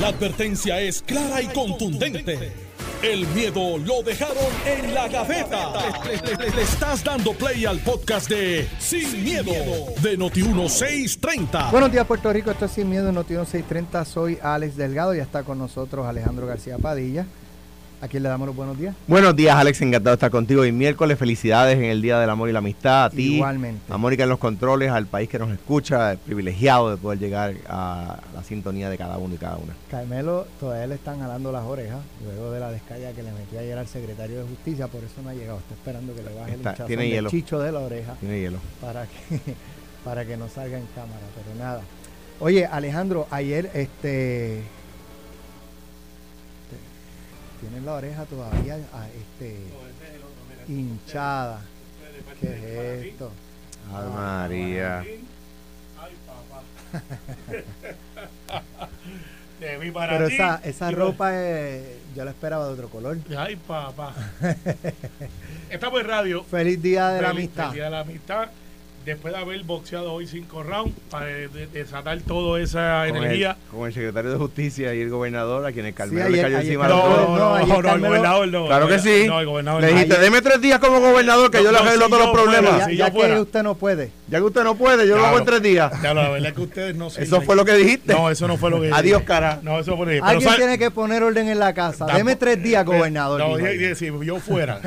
[0.00, 2.52] La advertencia es clara y contundente.
[3.00, 4.36] El miedo lo dejaron
[4.66, 5.72] en la gaveta.
[6.04, 9.52] Le, estás dando play al podcast de Sin, miedo,
[10.02, 11.70] de Noti1630.
[11.70, 12.50] Buenos días, Puerto Rico.
[12.50, 14.04] Esto es Sin Miedo en Noti 630.
[14.04, 17.26] Soy Alex Delgado y está con nosotros Alejandro García Padilla.
[18.04, 18.94] ¿A quién le damos los buenos días?
[19.06, 19.80] Buenos días, Alex.
[19.80, 20.62] Encantado de estar contigo.
[20.66, 23.06] Y miércoles, felicidades en el Día del Amor y la Amistad.
[23.06, 23.90] A ti, Igualmente.
[23.90, 26.14] a Mónica en los controles, al país que nos escucha.
[26.22, 29.72] privilegiado de poder llegar a la sintonía de cada uno y cada una.
[29.90, 33.78] Carmelo todavía le están jalando las orejas luego de la descarga que le metió ayer
[33.78, 34.86] al secretario de Justicia.
[34.86, 35.60] Por eso no ha llegado.
[35.60, 37.30] Está esperando que le baje Está- el hinchazón tiene hielo.
[37.30, 38.58] chicho de la oreja Tiene hielo.
[38.82, 39.40] para que,
[40.04, 41.22] para que no salga en cámara.
[41.42, 41.80] Pero nada.
[42.38, 44.60] Oye, Alejandro, ayer este...
[47.64, 49.56] Tienes la oreja todavía ah, este,
[50.68, 51.62] hinchada.
[52.38, 53.32] ¿Qué es esto?
[53.90, 55.02] Ay, María.
[59.60, 63.16] De mí para Pero esa, esa ropa eh, yo la esperaba de otro color.
[63.34, 64.14] Ay, papá.
[65.70, 66.44] Estamos en radio.
[66.44, 67.70] Feliz día de la amistad.
[67.70, 68.48] feliz día de la amistad.
[69.04, 73.50] Después de haber boxeado hoy cinco rounds para de- de- desatar toda esa Con energía.
[73.50, 76.56] el, con el secretario de Justicia y el gobernador, a quienes Carmelo ayer- le cayó
[76.58, 76.88] ayer encima.
[76.88, 78.66] No, no, no, no, no, el Carmelo- gobernador no.
[78.66, 79.24] Claro que sí.
[79.26, 79.92] No, el gobernador Le no.
[79.92, 82.22] dijiste, Ayer- deme tres días como gobernador que No, yo le no, arreglo si todos
[82.24, 82.86] yo los fuera, problemas.
[82.86, 83.40] ya ya yo que fuera.
[83.42, 84.10] usted no puede.
[84.34, 85.60] Ya que usted no puede, yo lo hago en Claro.
[85.60, 85.92] tres días.
[86.02, 88.12] Ya, la verdad es que ustedes no se Eso fue lo que dijiste.
[88.12, 89.60] No, eso no fue lo que Adiós, cara.
[89.62, 91.98] No, eso fue lo que Pero Alguien tiene que poner orden en la casa.
[91.98, 93.38] Tampoco- Deme tres días, Eh, gobernador.
[93.38, 94.80] No, dije- dije, si yo fuera.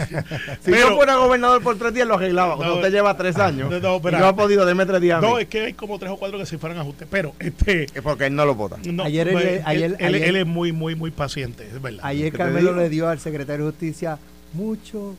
[0.60, 2.58] Si yo fuera gobernador por tres días, lo arreglaba.
[2.58, 3.70] No, usted lleva tres años.
[3.72, 5.22] no, no, y no ha podido, deme tres días.
[5.22, 7.08] No, es que hay como tres o cuatro que se fueran a ajustes.
[7.10, 7.84] Pero este.
[7.86, 8.76] Es porque él no lo vota.
[8.84, 12.02] no, Ayer él- él, ayer- él- ayer- él es muy, muy, muy paciente, es verdad.
[12.04, 14.18] Ayer ¿Qué te Carmelo le dio al secretario de Justicia
[14.52, 15.16] mucho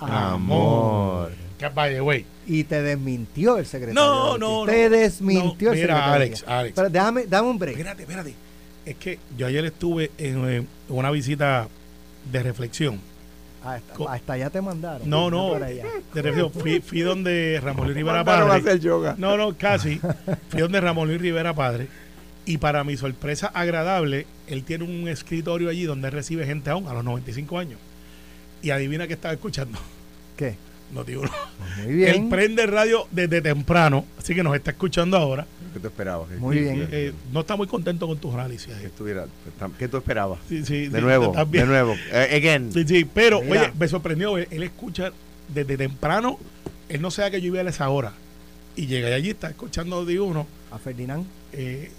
[0.00, 1.30] Amor.
[1.58, 2.24] Que, by the way.
[2.48, 4.00] Y te desmintió el secretario.
[4.00, 4.82] No, no, Justicia.
[4.82, 4.96] Te no.
[4.96, 6.14] desmintió No, el mira, secretario.
[6.14, 6.72] Alex, Alex.
[6.74, 7.76] Pero déjame, dame un break.
[7.76, 8.34] Espérate, espérate.
[8.86, 11.68] Es que yo ayer estuve en eh, una visita
[12.32, 12.98] de reflexión.
[13.62, 15.08] Hasta, Co- hasta allá te mandaron.
[15.10, 15.54] No, no.
[15.58, 15.82] De
[16.14, 16.52] reflexión.
[16.52, 18.52] Fui, fui donde Ramón Luis Rivera a Padre.
[18.52, 19.14] hacer yoga.
[19.18, 20.00] No, no, casi.
[20.48, 21.88] Fui donde Ramón Luis Rivera Padre.
[22.46, 26.94] Y para mi sorpresa agradable, él tiene un escritorio allí donde recibe gente aún a
[26.94, 27.78] los 95 años.
[28.62, 29.78] Y adivina qué estaba escuchando.
[30.36, 30.54] ¿Qué?
[30.92, 31.30] No digo no.
[31.84, 32.14] Muy bien.
[32.14, 35.46] Él prende radio desde temprano, así que nos está escuchando ahora.
[35.74, 36.28] ¿Qué tú esperabas?
[36.28, 36.88] Que, Muy Y, bien.
[36.90, 38.68] eh, no está muy contento con tus análisis.
[38.68, 38.86] que ahí.
[38.86, 39.26] estuviera,
[39.78, 40.38] ¿Qué tú esperabas?
[40.48, 41.64] Sí, sí, De sí, nuevo, también.
[41.64, 41.94] de nuevo.
[42.10, 42.72] Eh, again.
[42.72, 43.62] Sí, sí, pero, Mira.
[43.64, 44.38] oye, me sorprendió.
[44.38, 45.12] Él, él escucha
[45.52, 46.38] desde temprano.
[46.88, 48.12] Él no sabe que yo iba a esa hora.
[48.76, 50.46] Y llega allí, está escuchando de uno.
[50.70, 51.26] A Ferdinand.
[51.52, 51.90] Eh,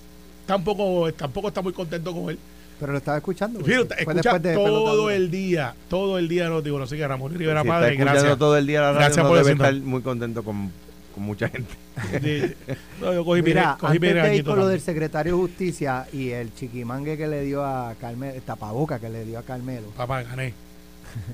[0.48, 2.40] tampoco, tampoco está muy contento con él.
[2.79, 3.59] Pero lo estaba escuchando.
[3.59, 7.07] Fue escucha después de todo el día, todo el día no digo, no sé qué,
[7.07, 8.40] Ramón Rivera Si Padre, está escuchando gracias.
[8.40, 10.72] todo el día la radio, Gracias no por debe estar muy contento con,
[11.13, 11.73] con mucha gente.
[12.23, 12.56] Sí,
[13.01, 15.40] no, yo cogí Mira, mi- cogí mi antes de ir con lo del secretario de
[15.41, 19.44] Justicia y el chiquimangue que le dio a Carmelo, el tapaboca que le dio a
[19.44, 19.88] Carmelo.
[19.97, 20.53] Papá, gané.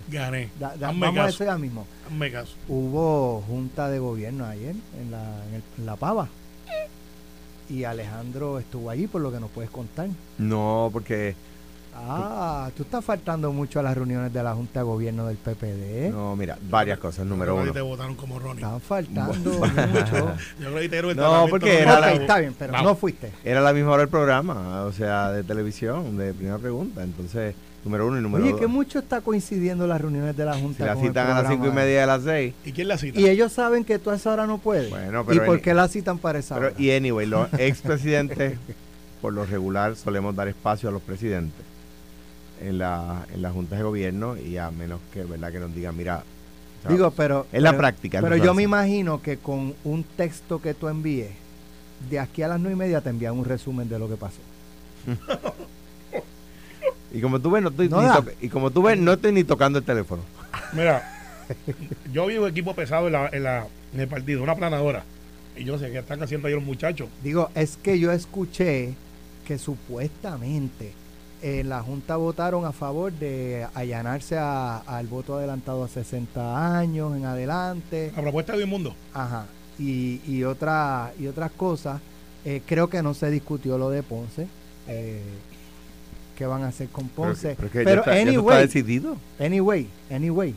[0.10, 0.50] Gané.
[0.60, 1.44] Da- da- Hazme vamos a caso.
[1.44, 1.86] eso ya mismo.
[2.08, 2.54] Hazme caso.
[2.68, 6.28] Hubo junta de gobierno ayer en la, en el- en la Pava.
[7.70, 10.08] Y Alejandro estuvo allí, por lo que nos puedes contar.
[10.38, 11.36] No, porque.
[11.98, 16.12] Ah, tú estás faltando mucho a las reuniones de la Junta de Gobierno del PPD.
[16.12, 17.26] No, mira, varias cosas.
[17.26, 17.72] Número Yo creo uno.
[17.74, 18.56] que te votaron como Ronnie.
[18.66, 20.34] Están faltando mucho.
[20.60, 22.92] Yo creo que te No, porque era la- está bien, pero Vamos.
[22.92, 23.32] no fuiste.
[23.46, 27.02] Era la misma hora del programa, o sea, de televisión, de primera pregunta.
[27.02, 28.60] Entonces, número uno y número Oye, dos.
[28.60, 30.86] que mucho está coincidiendo las reuniones de la Si Junta.
[30.86, 32.54] la con el citan a las cinco y media de las seis.
[32.66, 33.20] ¿Y quién la cita?
[33.20, 34.90] Y ellos saben que tú a esa hora no puedes.
[34.90, 36.76] Bueno, ¿Y pero por en- qué la citan para esa Pero, hora?
[36.78, 38.58] y anyway, los expresidentes,
[39.22, 41.64] por lo regular, solemos dar espacio a los presidentes
[42.62, 45.52] en, la, en las juntas de gobierno y a menos que, ¿verdad?
[45.52, 46.24] que nos digan, mira,
[46.90, 47.46] Digo, pero.
[47.52, 48.22] es la pero- práctica.
[48.22, 51.30] Pero yo me imagino que con un texto que tú envíes,
[52.10, 54.40] de aquí a las nueve y media te envían un resumen de lo que pasó.
[57.16, 58.16] Y como tú ves, no estoy, No ni da.
[58.18, 60.22] toca- y como tú ves, no estoy ni tocando el teléfono.
[60.74, 61.02] Mira,
[62.14, 65.04] yo vi un equipo pesado en, la, en, la, en el partido, una planadora.
[65.58, 67.08] Y yo sé que están haciendo ahí los muchachos.
[67.24, 68.94] Digo, es que yo escuché
[69.48, 70.92] que supuestamente
[71.42, 77.16] en la Junta votaron a favor de allanarse a- al voto adelantado a 60 años
[77.16, 78.12] en adelante.
[78.16, 78.96] La propuesta de un mundo.
[79.14, 79.46] Ajá.
[79.80, 82.02] Y, y, otra, y otras cosas.
[82.44, 84.48] Eh, creo que no se discutió lo de Ponce.
[84.88, 85.22] Eh,
[86.36, 87.56] ¿Qué van a hacer con Ponce?
[87.58, 89.18] Pero, Pero, está, ya eso está anyway, decidido.
[89.40, 90.54] anyway, anyway,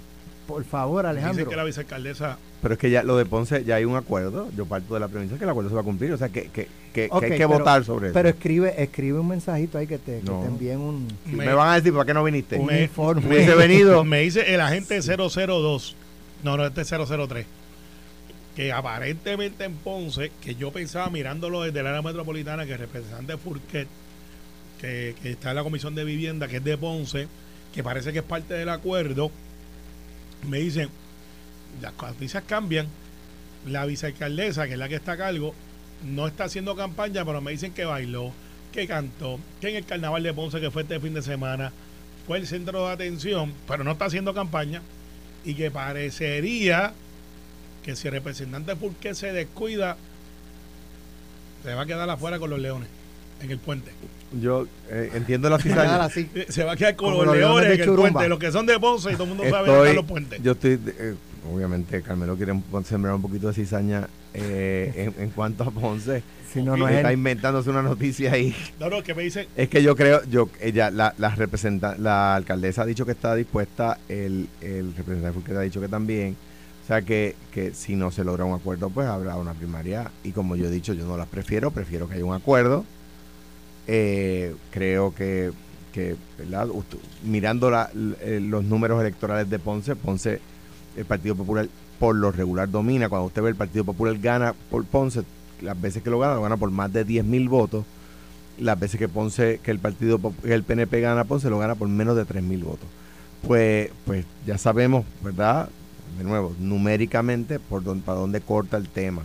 [0.47, 1.37] por favor, Alejandro.
[1.39, 2.39] Dicen que la vicealcaldesa.
[2.61, 4.49] Pero es que ya lo de Ponce, ya hay un acuerdo.
[4.57, 6.13] Yo parto de la premisa que el acuerdo se va a cumplir.
[6.13, 8.37] O sea, que, que, que, hay que pero- votar sobre Pero eso.
[8.37, 10.41] escribe, escribe un mensajito ahí que te, que No.
[10.41, 12.57] te envíen un, Me, van a decir, ¿para qué no viniste?
[12.57, 13.23] un Me- informe.
[13.55, 14.03] Venido.
[14.05, 15.95] Me dice el agente 002.
[16.43, 17.47] No, no, este es 003.
[18.57, 23.37] Que aparentemente en Ponce, que yo pensaba mirándolo desde el área metropolitana, que el representante
[23.37, 23.87] Furquet
[24.81, 27.29] que, está en la Comisión de Vivienda, que es de Ponce,
[27.75, 29.31] que parece que es parte del acuerdo,
[30.49, 30.89] me dicen,
[31.83, 32.87] las noticias cambian,
[33.67, 35.55] la vicealcaldesa, que es la que está a cargo,
[36.05, 38.33] no está haciendo campaña, pero me dicen que bailó,
[38.73, 41.73] que cantó, que en el carnaval de Ponce, que fue este fin de semana,
[42.27, 44.83] fue el centro de atención, pero no está haciendo campaña,
[45.45, 46.93] y que parecería
[47.83, 49.97] que si el representante porque se descuida,
[51.63, 52.98] se va a quedar afuera con los leones
[53.43, 53.91] en el puente.
[54.41, 56.05] Yo eh, entiendo la cizaña.
[56.05, 56.29] así.
[56.49, 58.11] Se va a quedar con los leones en el Churumba.
[58.13, 60.43] puente, los que son de Ponce y todo el mundo sabe Estoy- de los puentes.
[60.43, 61.15] yo estoy, eh,
[61.53, 62.53] obviamente, Carmelo quiere
[62.85, 66.23] sembrar un poquito de cizaña eh, en, en cuanto a Ponce.
[66.49, 67.19] Si no, no es está él.
[67.19, 68.57] inventándose una noticia ahí.
[68.81, 72.35] No, no, que me dicen, Es que yo creo, yo ella, la, la representa, la
[72.37, 76.37] alcaldesa ha dicho que está dispuesta, el, el representante ha dicho que también.
[76.85, 80.11] O sea que, que si no se logra un acuerdo, pues habrá una primaria.
[80.25, 82.87] Y como yo he dicho, yo no las prefiero, prefiero que haya un acuerdo.
[83.91, 85.51] Eh, creo que,
[86.39, 86.69] ¿verdad?
[87.25, 87.91] Mirando la-
[88.21, 90.41] eh, los números electorales de Ponce, Ponce,
[90.97, 91.69] el Partido Popular
[91.99, 93.09] por lo regular domina.
[93.09, 95.23] Cuando usted ve el Partido Popular gana por Ponce,
[95.61, 97.85] las veces que lo gana, lo gana por más de 10 mil votos
[98.59, 101.89] las veces que Ponce, que el partido, que el PNP gana Ponce, lo gana por
[101.89, 102.89] menos de 3 mil votos.
[103.47, 105.69] Pues, pues ya sabemos, ¿verdad?
[106.19, 109.23] De nuevo, numéricamente, por dónde, para dónde corta el tema.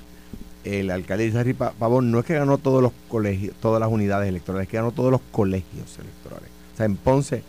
[0.63, 4.29] El alcalde Isarri Pa- Pavón no es que ganó todos los colegios, todas las unidades
[4.29, 6.49] electorales, es que ganó todos los colegios electorales.
[6.73, 7.43] O sea, en Ponce,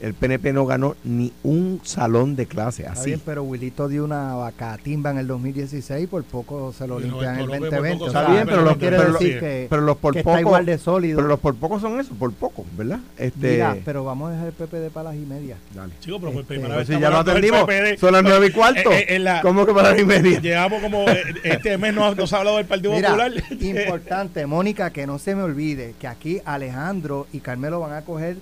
[0.00, 3.06] el PNP no ganó ni un salón de clase, Está así.
[3.10, 7.34] bien, pero Wilito dio una vacatimba en el 2016, por poco se lo no, limpian
[7.38, 7.98] en el esto no, que por 2020.
[7.98, 10.30] poco O Está bien, pero no los- quiere decir que, Pero los por que poco,
[10.30, 11.16] está igual de sólido.
[11.16, 13.00] pero los por poco son eso, por poco, ¿verdad?
[13.18, 15.56] Este, Mira, pero vamos a dejar el PP de palas y media.
[15.74, 15.92] dale.
[16.00, 17.66] chico, pero Este, primera vez si ya lo atendimos,
[17.98, 18.90] son las nueve y cuarto.
[18.92, 20.40] Eh, eh, la- ¿Cómo que para las y media?
[20.40, 23.32] Llevamos como, eh, este mes no, no se ha hablado del Partido Mira, Popular.
[23.60, 28.36] importante, Mónica, que no se me olvide que aquí Alejandro y Carmelo van a coger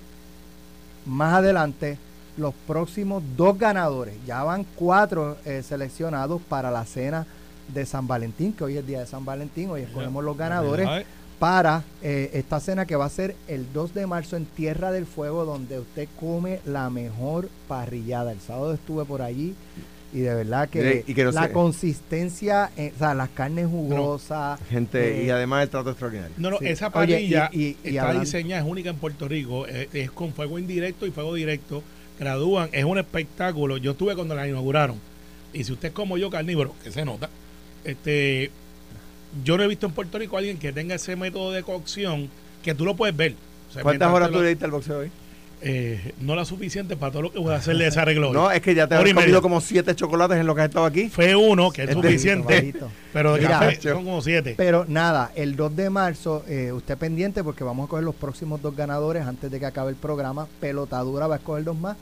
[1.09, 1.97] más adelante
[2.37, 4.15] los próximos dos ganadores.
[4.25, 7.25] Ya van cuatro eh, seleccionados para la cena
[7.67, 11.05] de San Valentín, que hoy es día de San Valentín, hoy escogemos los ganadores
[11.37, 15.05] para eh, esta cena que va a ser el 2 de marzo en Tierra del
[15.05, 18.31] Fuego, donde usted come la mejor parrillada.
[18.31, 19.55] El sábado estuve por allí
[20.13, 23.29] y de verdad que, Mire, y que no la sé- consistencia, eh, o sea, las
[23.29, 24.59] carnes jugosas.
[24.69, 26.33] Gente, eh, y además el trato extraordinario.
[26.37, 26.67] No, no, Sí.
[26.67, 29.87] esa Oye, parrilla y- y- y está hablando- diseñada, es única en Puerto Rico, es,
[29.93, 31.83] es con fuego indirecto y fuego directo.
[32.19, 33.77] Gradúan, es un espectáculo.
[33.77, 34.97] Yo estuve cuando la inauguraron.
[35.53, 37.29] Y si usted es como yo, carnívoro, que se nota,
[37.83, 38.51] este
[39.45, 42.29] yo no he visto en Puerto Rico a alguien que tenga ese método de cocción
[42.63, 43.35] que tú lo puedes ver.
[43.69, 45.11] O sea, ¿Cuántas horas tú le diste al boxeo hoy?
[45.61, 48.31] Eh, no la suficiente para todo lo que voy a hacerle ese arreglo.
[48.33, 50.85] No, es que ya te has comido como siete chocolates en lo que has estado
[50.85, 51.09] aquí.
[51.09, 52.73] Fue uno, que es Este- suficiente,
[53.11, 54.53] pero de Mira, café son como siete.
[54.57, 58.61] Pero nada, el 2 de marzo, eh, usted pendiente porque vamos a coger los próximos
[58.61, 60.47] dos ganadores antes de que acabe el programa.
[60.59, 61.97] Pelotadura va a escoger dos más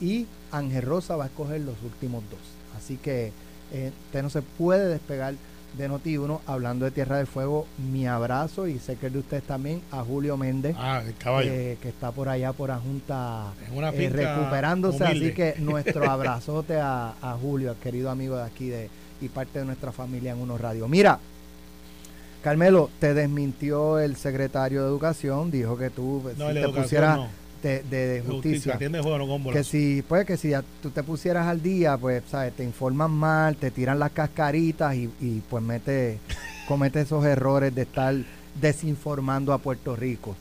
[0.00, 2.40] y Ángel Rosa va a escoger los últimos dos.
[2.76, 3.32] Así que
[3.72, 5.34] eh, usted no se puede despegar
[5.76, 7.66] de Noti1 hablando de Tierra del Fuego.
[7.92, 10.76] Mi abrazo y sé que el de ustedes también a Julio Méndez.
[10.78, 11.50] Ah, el caballo.
[11.52, 15.26] eh, que está por allá por Es una eh, recuperándose, humilde.
[15.26, 18.90] así que nuestro abrazote a, a Julio, al querido amigo de aquí de,
[19.20, 20.88] y parte de nuestra familia en Uno Radio.
[20.88, 21.18] Mira,
[22.42, 27.16] Carmelo, te desmintió el secretario de Educación, dijo que tú pues, no, si te pusieras
[27.18, 27.28] no.
[27.62, 28.78] De, de- de Justicia, juego,
[29.54, 33.10] que si pues que si ya tú te pusieras al día, pues sabes, te informan
[33.10, 36.18] mal, te tiran las cascaritas y, y pues mete
[36.68, 38.14] comete esos errores de estar
[38.60, 40.36] desinformando a Puerto Rico.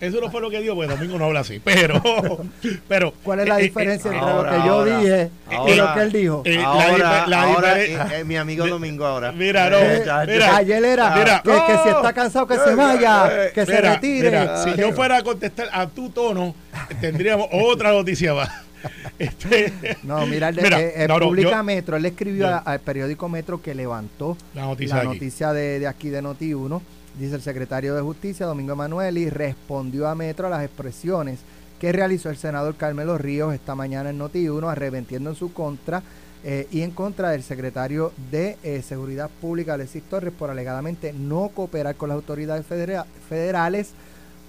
[0.00, 1.60] Eso no fue lo que dijo, porque Domingo no habla así.
[1.62, 2.00] Pero,
[2.88, 3.12] pero.
[3.22, 5.54] ¿Cuál es la eh, eh, diferencia eh, entre ahora, lo que yo ahora, dije y
[5.54, 6.42] ahora, lo que él dijo?
[6.44, 9.32] eh, la ahora, la eh, eh, mi amigo Domingo ahora.
[9.32, 12.74] Mira, no, Eh, mira, Ayer era mira, que, que si está cansado que Eh, se
[12.74, 14.30] vaya, eh, que se retire.
[14.30, 16.54] mira, si yo fuera a contestar a tu tono,
[17.00, 18.48] tendríamos otra noticia más.
[19.18, 19.72] Este,
[20.02, 23.28] No, mira, el, de, Mira, el no, no, Publica yo- Metro, él escribió al periódico
[23.28, 25.30] Metro que levantó la noticia la de aquí.
[25.54, 26.80] de, de aquí de Noti1.
[27.18, 31.38] Dice el secretario de Justicia, Domingo Emanueli, respondió a Metro a las expresiones
[31.78, 36.02] que realizó el senador Carmelo Ríos esta mañana en Noti1, arrepentiendo en su contra
[36.42, 41.50] eh, y en contra del secretario de eh, Seguridad Pública, Alexis Torres, por alegadamente no
[41.54, 43.90] cooperar con las autoridades federa- federales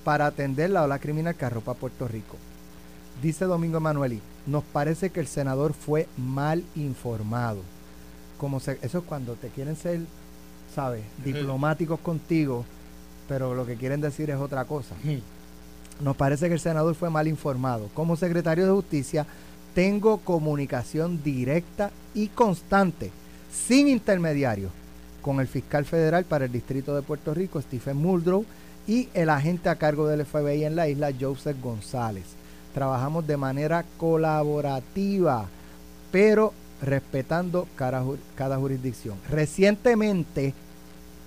[0.04, 2.38] para atender la ola criminal que arropa Puerto Rico.
[3.22, 7.62] Dice Domingo Emanueli, nos parece que el senador fue mal informado.
[8.38, 10.02] Como eso es cuando te quieren ser,
[10.76, 11.04] ¿sabes?
[11.24, 12.66] Diplomáticos contigo,
[13.30, 14.94] pero lo que quieren decir es otra cosa.
[16.02, 17.90] Nos parece que el senador fue mal informado.
[17.94, 19.26] Como secretario de Justicia,
[19.74, 23.12] tengo comunicación directa y constante,
[23.52, 24.72] sin intermediarios,
[25.22, 28.46] con el fiscal federal para el Distrito de Puerto Rico, Stephen Muldrow,
[28.86, 32.26] y el agente a cargo del FBI en la isla, Joseph González.
[32.74, 35.48] Trabajamos de manera colaborativa,
[36.12, 38.04] pero respetando cada,
[38.36, 39.18] cada jurisdicción.
[39.30, 40.54] Recientemente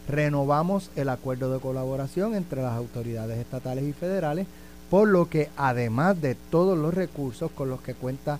[0.08, 4.46] renovamos el acuerdo de colaboración entre las autoridades estatales y federales,
[4.90, 8.38] por lo que además de todos los recursos con los que cuenta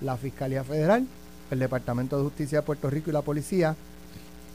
[0.00, 1.06] la Fiscalía Federal,
[1.50, 3.74] el Departamento de Justicia de Puerto Rico y la Policía,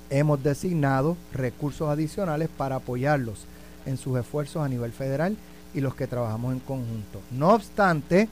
[0.09, 3.45] hemos designado recursos adicionales para apoyarlos
[3.85, 5.35] en sus esfuerzos a nivel federal
[5.73, 7.19] y los que trabajamos en conjunto.
[7.31, 8.29] No obstante,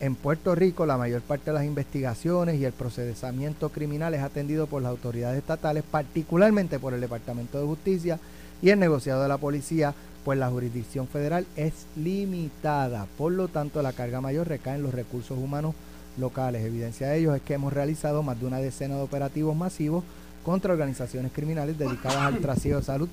[0.00, 4.66] en Puerto Rico la mayor parte de las investigaciones y el procesamiento criminal es atendido
[4.66, 8.18] por las autoridades estatales, particularmente por el Departamento de Justicia
[8.62, 13.06] y el negociado de la policía, pues la jurisdicción federal es limitada.
[13.18, 15.74] Por lo tanto, la carga mayor recae en los recursos humanos
[16.18, 16.64] locales.
[16.64, 20.04] Evidencia de ello es que hemos realizado más de una decena de operativos masivos
[20.44, 23.08] contra organizaciones criminales dedicadas al trasiego de salud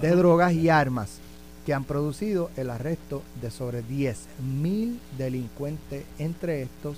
[0.00, 1.20] de drogas y armas
[1.66, 4.16] que han producido el arresto de sobre 10
[4.62, 6.96] mil delincuentes, entre estos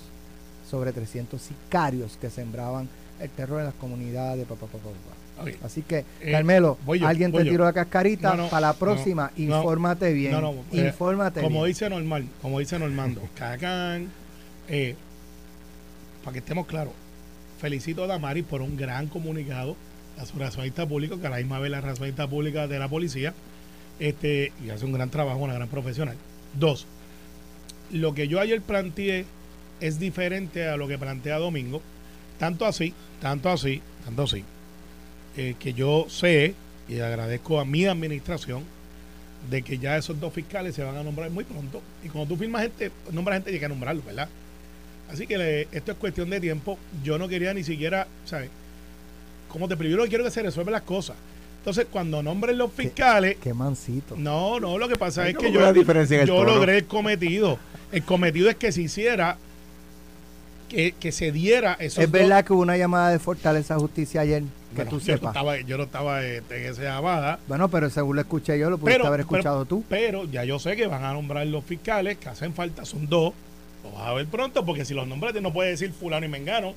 [0.69, 2.87] sobre 300 sicarios que sembraban
[3.19, 4.45] el terror en las comunidades.
[4.47, 4.55] Pa,
[5.65, 8.47] Así que, eh, Carmelo, alguien te tiró la cascarita.
[8.49, 10.35] para la próxima, infórmate bien.
[10.71, 14.09] Eh, infórmate como dice normal, como dice Normando, Cacán,
[14.67, 14.95] eh,
[16.23, 16.93] para que estemos claros,
[17.59, 19.75] felicito a Damari por un gran comunicado
[20.19, 23.33] a su razonista público, que a la misma vez la razonista pública de la policía
[23.99, 26.15] este, y hace un gran trabajo, una gran profesional.
[26.57, 26.87] Dos,
[27.91, 29.25] lo que yo ayer planteé
[29.81, 31.81] es diferente a lo que plantea Domingo,
[32.37, 34.43] tanto así, tanto así, tanto así,
[35.37, 36.55] eh, que yo sé
[36.87, 38.63] y agradezco a mi administración
[39.49, 41.81] de que ya esos dos fiscales se van a nombrar muy pronto.
[42.03, 44.27] Y cuando tú firmas gente, nombras gente, hay que nombrarlo, ¿verdad?
[45.11, 46.77] Así que esto es cuestión de tiempo.
[47.03, 48.49] Yo no quería ni siquiera, ¿sabes?
[49.47, 51.15] Como te primero quiero que se resuelvan las cosas.
[51.69, 53.37] Entonces, cuando nombren los fiscales.
[53.39, 54.15] Qué, mansito.
[54.17, 55.71] No, no, lo que pasa es que yo,
[56.25, 57.59] yo logré el cometido.
[57.91, 59.37] El cometido es que se hiciera.
[60.67, 62.01] Que, que se diera eso.
[62.01, 64.41] Es verdad que hubo una llamada de Fortaleza Justicia ayer,
[64.75, 65.21] que tú yo sepas.
[65.21, 67.39] No estaba, yo no estaba en esa llamada.
[67.47, 69.83] Bueno, pero según lo escuché yo, lo pudiste haber escuchado tú.
[69.87, 73.33] Pero ya yo sé que van a nombrar los fiscales, que hacen falta, son dos.
[73.83, 76.73] Lo vas a ver pronto, porque si los nombres no puede decir fulano y mengano.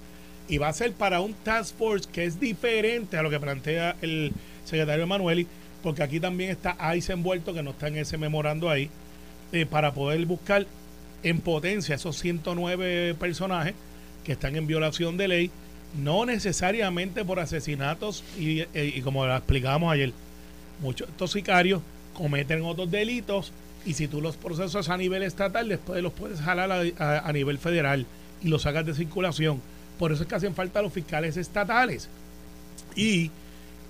[0.48, 3.96] Y va a ser para un task force que es diferente a lo que plantea
[4.02, 4.32] el,
[4.64, 5.46] secretario Emanueli,
[5.82, 8.88] porque aquí también está ICE envuelto, que no está en ese memorando ahí,
[9.52, 10.66] eh, para poder buscar
[11.22, 13.74] en potencia esos 109 personajes
[14.24, 15.50] que están en violación de ley,
[16.00, 20.12] no necesariamente por asesinatos y, eh, como lo explicábamos ayer,
[20.80, 21.82] muchos estos sicarios
[22.14, 23.52] cometen otros delitos
[23.84, 27.58] y si tú los procesas a nivel estatal, después los puedes jalar a, a nivel
[27.58, 28.06] federal
[28.42, 29.60] y los sacas de circulación.
[29.98, 32.08] Por eso es que hacen falta los fiscales estatales.
[32.96, 33.30] Y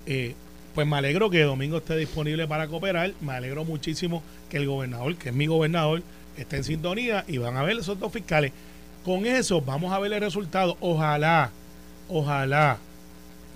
[0.05, 0.35] eh,
[0.73, 3.13] pues me alegro que Domingo esté disponible para cooperar.
[3.21, 6.01] Me alegro muchísimo que el gobernador, que es mi gobernador,
[6.37, 8.51] esté en sintonía y van a ver esos dos fiscales.
[9.05, 10.77] Con eso vamos a ver el resultado.
[10.79, 11.51] Ojalá,
[12.09, 12.79] ojalá.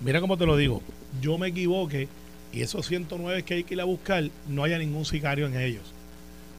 [0.00, 0.80] Mira cómo te lo digo.
[1.20, 2.08] Yo me equivoque
[2.52, 5.92] y esos 109 que hay que ir a buscar, no haya ningún sicario en ellos.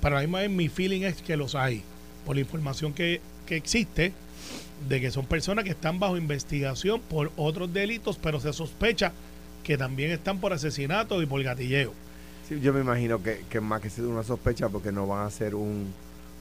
[0.01, 1.83] Para la misma vez, mi feeling es que los hay.
[2.25, 4.13] Por la información que, que existe,
[4.87, 9.13] de que son personas que están bajo investigación por otros delitos, pero se sospecha
[9.69, 11.93] que también están por asesinato y por gatilleo.
[12.47, 15.29] Sí, yo me imagino que, que más que ser una sospecha porque no van a
[15.29, 15.93] ser un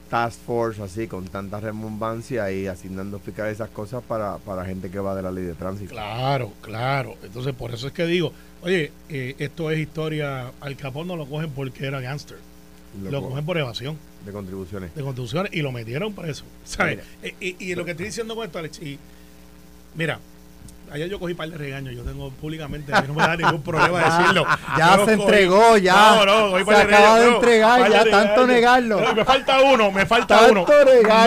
[0.09, 4.97] task force así con tanta remombancia y asignando fiscales esas cosas para, para gente que
[4.97, 5.91] va de la ley de tránsito.
[5.91, 7.17] Claro, claro.
[7.21, 8.33] Entonces por eso es que digo,
[8.63, 12.39] oye, eh, esto es historia, al Capón no lo cogen porque era gangster.
[12.99, 13.95] Lo, cogen por evasión.
[14.25, 14.95] De contribuciones.
[14.95, 16.45] De contribuciones y lo metieron preso.
[16.65, 17.01] ¿sabes?
[17.39, 18.97] Y, y, lo que estoy diciendo con esto, Alex, y,
[19.93, 20.19] mira,
[20.91, 23.99] Ayer yo cogí un par de regaños, yo tengo públicamente, no me da ningún problema
[24.19, 24.45] decirlo.
[24.77, 26.15] ya se entregó, ya.
[26.15, 28.99] No, no, cogí se acaba de, entregar, ya tanto negarlo.
[29.15, 30.65] me falta uno, me falta uno.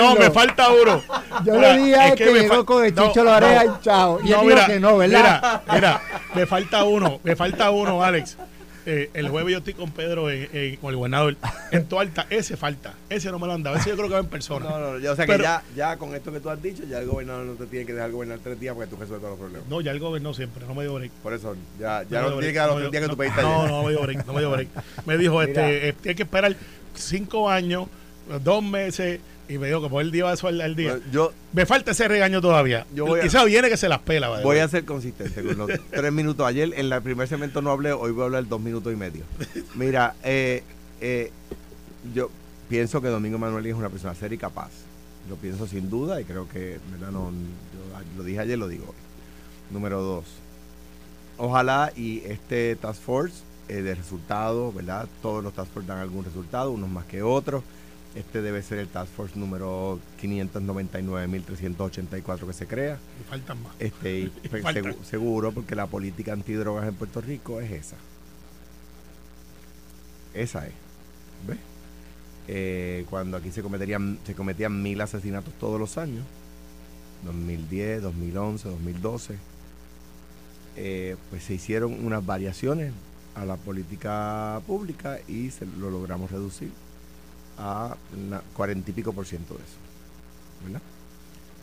[0.00, 1.02] No, me falta uno.
[1.44, 4.18] Yo le dije que, que llegó con el chicho lo haré chao.
[4.22, 5.18] Y él dijo que no, ¿verdad?
[5.18, 6.00] Mira, mira,
[6.34, 8.36] me falta uno, me falta uno, Alex.
[8.84, 11.36] Eh, el jueves yo estoy con Pedro en, con el gobernador
[11.70, 14.20] en Tualta, ese falta, ese no me lo han dado, ese yo creo que va
[14.20, 14.68] en persona.
[14.68, 17.06] No, no, o sea que ya, ya con esto que tú has dicho, ya el
[17.06, 19.68] gobernador no te tiene que dejar gobernar tres días porque tú resuelves todos los problemas.
[19.68, 21.12] No, ya el gobernó siempre, no me dio break.
[21.22, 23.42] Por eso, ya, ya no, no tiene que dar los tres días que tú pediste
[23.42, 24.68] No, no, no me dio break, no me dio break.
[25.06, 26.56] Me dijo, este, eh, tiene que esperar
[26.94, 27.86] cinco años,
[28.42, 30.98] dos meses y me dijo que por el día eso al, día.
[31.10, 32.86] yo, me falta ese regaño todavía.
[32.94, 34.40] Yo voy a, viene que se las pela.
[34.40, 36.46] Voy a ser consistente con los tres minutos.
[36.46, 39.24] Ayer en el primer segmento no hablé, hoy voy a hablar dos minutos y medio.
[39.74, 40.62] Mira, eh,
[41.00, 41.30] eh,
[42.14, 42.30] yo
[42.68, 44.70] pienso que Domingo Manuel es una persona seria y capaz.
[45.28, 47.10] Lo pienso sin duda y creo que, ¿verdad?
[47.10, 48.94] No, yo lo dije ayer, lo digo hoy.
[49.70, 50.24] Número dos.
[51.38, 55.08] Ojalá y este Task Force eh, de resultados, ¿verdad?
[55.22, 57.62] Todos los task force dan algún resultado, unos más que otros.
[58.14, 62.98] Este debe ser el task force número 599.384 que se crea.
[63.20, 63.72] Y faltan más.
[63.78, 64.94] Este, y, pues, Faltan.
[65.02, 67.96] seguro, porque la política antidrogas en Puerto Rico es esa.
[70.34, 70.74] Esa es.
[71.46, 71.56] ¿Ves?
[72.48, 76.26] Eh, cuando aquí se cometerían, se cometían mil asesinatos todos los años,
[77.24, 79.38] 2010, 2011, 2012,
[80.76, 82.92] eh, pues se hicieron unas variaciones
[83.34, 86.70] a la política pública y se lo logramos reducir
[87.62, 87.96] a
[88.54, 89.76] cuarenta y pico por ciento de eso.
[90.64, 90.82] ¿Verdad?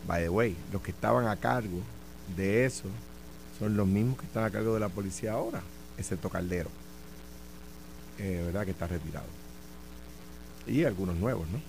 [0.06, 1.78] By the way, los que estaban a cargo
[2.36, 2.84] de eso
[3.58, 5.60] son los mismos que están a cargo de la policía ahora,
[5.98, 6.70] excepto Caldero,
[8.18, 8.64] eh, ¿verdad?
[8.64, 9.26] Que está retirado.
[10.66, 11.60] Y algunos nuevos, ¿no?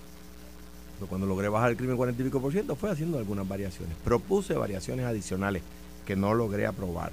[0.96, 3.94] Pero cuando logré bajar el crimen 40 y pico por ciento fue haciendo algunas variaciones.
[4.04, 5.62] Propuse variaciones adicionales
[6.06, 7.10] que no logré aprobar.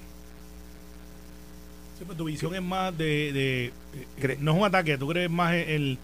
[1.98, 3.32] Sí, pero tu visión es más de.
[3.32, 3.72] de-
[4.32, 5.98] eh, no es un ataque, tú crees más en, en-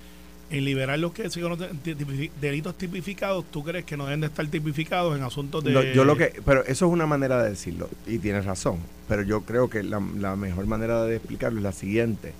[0.51, 1.81] en liberar los que se conocen
[2.41, 3.45] delitos tipificados.
[3.51, 5.93] ¿Tú crees que no deben de estar tipificados en asuntos de.
[5.95, 8.79] Yo lo que, pero eso es una manera de decirlo y tienes razón.
[9.09, 12.33] Pero yo creo que la, la mejor manera de explicarlo es la siguiente.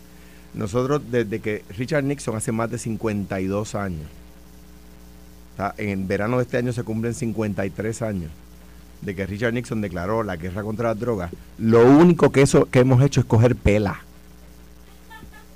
[0.55, 4.09] Nosotros desde que Richard Nixon hace más de 52 años,
[5.57, 5.75] ¿tá?
[5.77, 8.31] en verano de este año se cumplen 53 años
[9.03, 11.31] de que Richard Nixon declaró la guerra contra las drogas.
[11.59, 14.01] Lo único que eso que hemos hecho es coger pela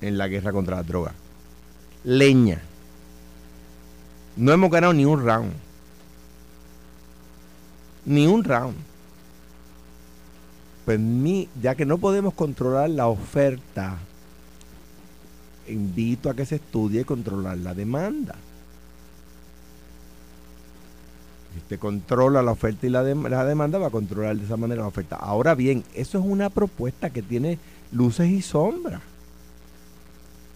[0.01, 1.13] en la guerra contra las drogas.
[2.03, 2.61] Leña.
[4.37, 5.51] No hemos ganado ni un round
[8.05, 8.75] ni un round.
[10.85, 13.97] Pues mi, ya que no podemos controlar la oferta,
[15.67, 18.35] invito a que se estudie controlar la demanda.
[21.53, 24.57] Si usted controla la oferta y la, dem- la demanda, va a controlar de esa
[24.57, 25.17] manera la oferta.
[25.17, 27.59] Ahora bien, eso es una propuesta que tiene
[27.91, 29.01] luces y sombras.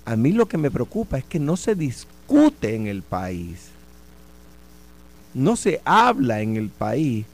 [0.05, 3.75] A mí lo que me preocupa es que no se discute en el país
[5.35, 7.25] no se habla en el país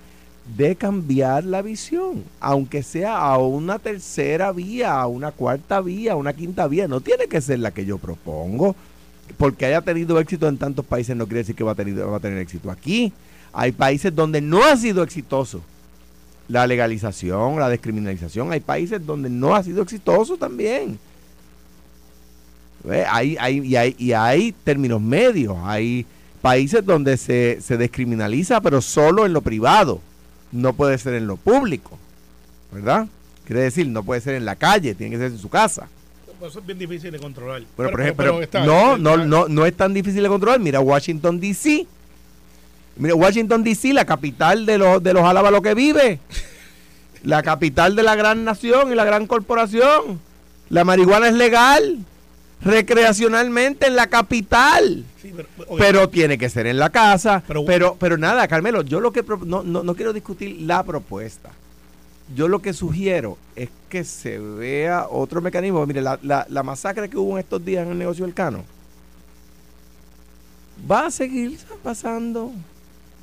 [0.58, 6.15] de cambiar la visión, aunque sea a una tercera vía, a una cuarta vía, a
[6.15, 8.76] una quinta vía, no tiene que ser la que yo propongo,
[9.38, 12.17] porque haya tenido éxito en tantos países no quiere decir que va a tener, va
[12.17, 13.13] a tener éxito aquí.
[13.54, 15.62] Hay países donde no ha sido exitoso
[16.48, 20.98] la legalización, la descriminalización, hay países donde no ha sido exitoso también.
[22.84, 23.06] ¿Ve?
[23.06, 26.06] Hay, hay, y, hay, y hay términos medios, hay
[26.41, 30.02] países donde se, se descriminaliza, pero solo en lo privado,
[30.52, 31.98] no puede ser en lo público,
[32.72, 33.08] ¿verdad?
[33.46, 35.88] Quiere decir, no puede ser en la calle, tiene que ser en su casa.
[36.44, 37.62] Eso es bien difícil de controlar.
[37.78, 40.60] Pero, por ejemplo, pero está- no, está- no, no, no es tan difícil de controlar.
[40.60, 41.86] Mira Washington D.C.
[42.98, 46.20] Mira Washington D.C., la capital de los de los alábalos que vive,
[47.24, 50.20] la capital de la gran nación y la gran corporación.
[50.70, 52.00] La marihuana es legal
[52.63, 55.04] recreacionalmente en la capital.
[55.21, 55.34] Sí,
[55.78, 57.43] pero, tiene que ser en la casa.
[57.47, 61.50] Pero- Pero, pero, nada, Carmelo, yo lo que no, no, no quiero discutir la propuesta.
[62.36, 65.86] Yo lo que sugiero es que se vea otro mecanismo.
[65.86, 68.63] Mire, la, la, la masacre que hubo en estos días en el negocio del Cano
[70.89, 72.52] va a seguir pasando.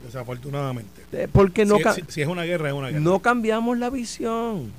[0.05, 1.03] desafortunadamente.
[1.13, 3.01] Eh, Porque no, si, ca- si- si es una guerra, es una guerra.
[3.01, 4.71] no cambiamos la visión.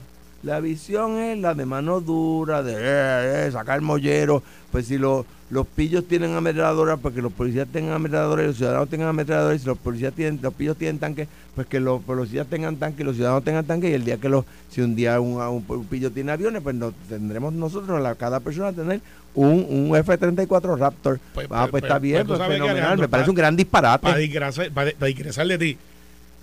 [0.43, 4.41] La visión es la de mano dura, de eh, eh, sacar mollero.
[4.71, 8.58] Pues si lo- los pillos tienen ametralladoras, pues que los policías tengan ametralladoras y los
[8.58, 9.58] ciudadanos tengan ametralladoras.
[9.58, 13.02] Y si los policías tienen, los pillos tienen tanques, pues que los policías tengan tanques
[13.02, 13.89] y los ciudadanos tengan tanques.
[13.89, 16.75] Y el día que los, si un día un, un- un pillo tiene aviones, pues
[16.75, 19.02] no, tendremos nosotros, la, cada persona, tener
[19.34, 21.19] un, un F-34 Raptor.
[21.34, 22.97] Pues, ah, pues, pues, está pues, bien, pues, pues, fenomenal.
[22.97, 24.04] Me parece pa- un gran disparate.
[24.04, 25.78] Para disgrazar, para, disgrazar de ti,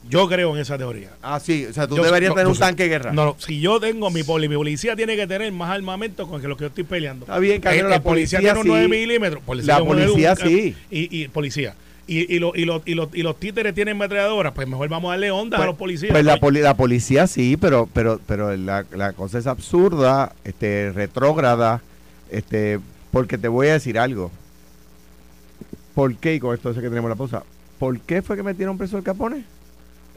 [0.09, 1.11] yo creo en esa teoría.
[1.23, 3.13] ah, sí, o sea, tú Yo- deberías no, tener un tanque de guerra.
[3.13, 6.41] No, no, si yo tengo mi poli, mi policía tiene que tener más armamento con
[6.41, 7.25] que lo que yo estoy peleando.
[7.27, 8.69] Está bien, el, la el policía, tiene un sí.
[8.69, 9.43] 9 milímetros.
[9.65, 10.75] La policía un- sí.
[10.91, 11.75] Y, y policía.
[12.09, 15.09] Y, y, lo- y, lo- y, los- y los títeres tienen metralladoras, pues mejor vamos
[15.09, 16.13] a darle ondas a los policías.
[16.13, 20.93] Pues la, poli- la policía sí, pero pero pero la, la cosa es absurda, este
[20.93, 21.83] retrógrada,
[22.31, 22.79] este
[23.11, 24.31] porque te voy a decir algo.
[25.95, 26.35] ¿Por qué?
[26.35, 27.43] Y con esto sé que tenemos la pausa.
[27.79, 29.45] ¿Por qué fue que metieron preso al Capone?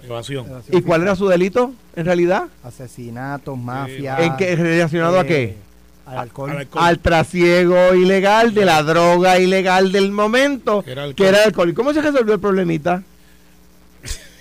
[0.04, 0.46] Evasión.
[0.72, 2.46] ¿Y cuál era su delito en realidad?
[2.64, 4.18] Asesinatos, mafia.
[4.20, 5.44] ¿En qué relacionado a qué?
[5.44, 5.58] eh,
[6.06, 6.50] Al alcohol.
[6.52, 6.84] Al alcohol.
[6.86, 11.16] Al trasiego ilegal de la droga ilegal del momento, Que era alcohol.
[11.16, 11.70] que era el alcohol.
[11.70, 13.04] ¿Y cómo se resolvió el problemita?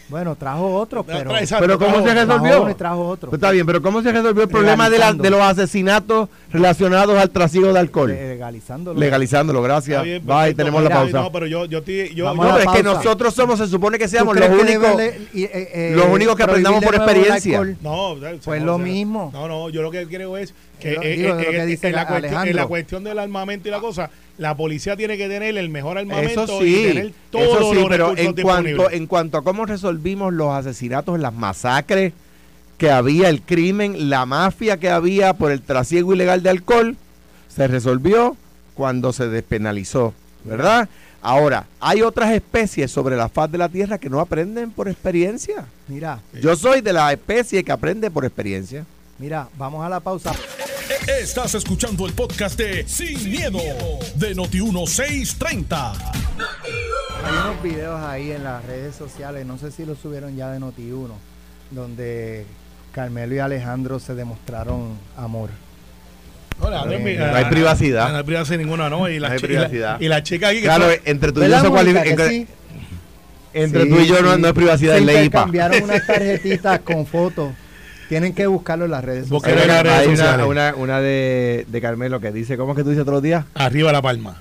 [0.08, 1.30] Bueno, trajo otro, pero.
[1.60, 2.62] Pero ¿cómo trajo- se trajo resolvió?
[2.62, 3.30] uno y trajo otro.
[3.30, 7.18] Pues está bien, pero ¿cómo se resolvió el problema de, la- de los asesinatos relacionados
[7.18, 8.08] al trasiego de alcohol?
[8.10, 8.98] Legalizándolo.
[8.98, 9.96] Legalizándolo, gracias.
[9.98, 11.20] Está bien, Bye, tenemos la Mira, pausa.
[11.20, 13.98] No, pero yo, yo, te- yo, Vamos No, la es que nosotros somos, se supone
[13.98, 15.02] que ¿Tú seamos los que únicos,
[15.34, 17.62] y, eh, eh, los únicos que aprendamos por experiencia.
[17.82, 19.30] No, o sea, Pues lo sea, mismo.
[19.32, 21.66] No, no, yo lo que creo es que Digo, eh, digo, eh, lo que eh,
[21.66, 22.68] dice en, la cuestión, en la Alejandro.
[22.68, 26.64] cuestión del armamento y la cosa, la policía tiene que tener el mejor armamento Eso
[26.64, 30.32] y sí, tener todos eso sí, los pero en cuanto, en cuanto a cómo resolvimos
[30.32, 32.12] los asesinatos, las masacres
[32.78, 36.96] que había, el crimen, la mafia que había por el trasiego ilegal de alcohol,
[37.48, 38.36] se resolvió
[38.74, 40.14] cuando se despenalizó,
[40.44, 40.88] ¿verdad?
[41.20, 45.64] Ahora, hay otras especies sobre la faz de la Tierra que no aprenden por experiencia.
[45.88, 48.86] Mira, Yo soy de la especie que aprende por experiencia.
[49.18, 50.32] mira, vamos a la pausa.
[50.90, 53.58] Estás escuchando el podcast de Sin, miedo,
[54.14, 55.92] de Noti1630.
[57.24, 60.60] Hay unos videos ahí en las redes sociales, no sé si los subieron ya de
[60.60, 61.10] Noti1,
[61.70, 62.46] donde
[62.92, 65.50] Carmelo y Alejandro se demostraron amor.
[66.58, 68.10] No, Alejandro, Eh, no hay privacidad.
[68.10, 69.08] No hay privacidad ninguna, ¿no?
[69.10, 70.00] Y la, No hay chi- y la- privacidad.
[70.00, 72.16] Y la, chica aquí que Claro, está- entre tú y yo ¿Verdad, se Mónica, cualifica-
[72.24, 72.46] que sí?
[73.52, 74.40] Entre Sí, tú y yo no, sí.
[74.40, 77.52] no hay privacidad Se en ley intercambiaron unas tarjetitas con fotos.
[78.08, 79.62] Tienen que buscarlo en las redes sociales.
[79.62, 80.46] en las redes Hay una, sociales.
[80.46, 83.44] una, una de, de Carmelo que dice, ¿cómo es que tú dices otros días?
[83.54, 84.36] arriba la palma.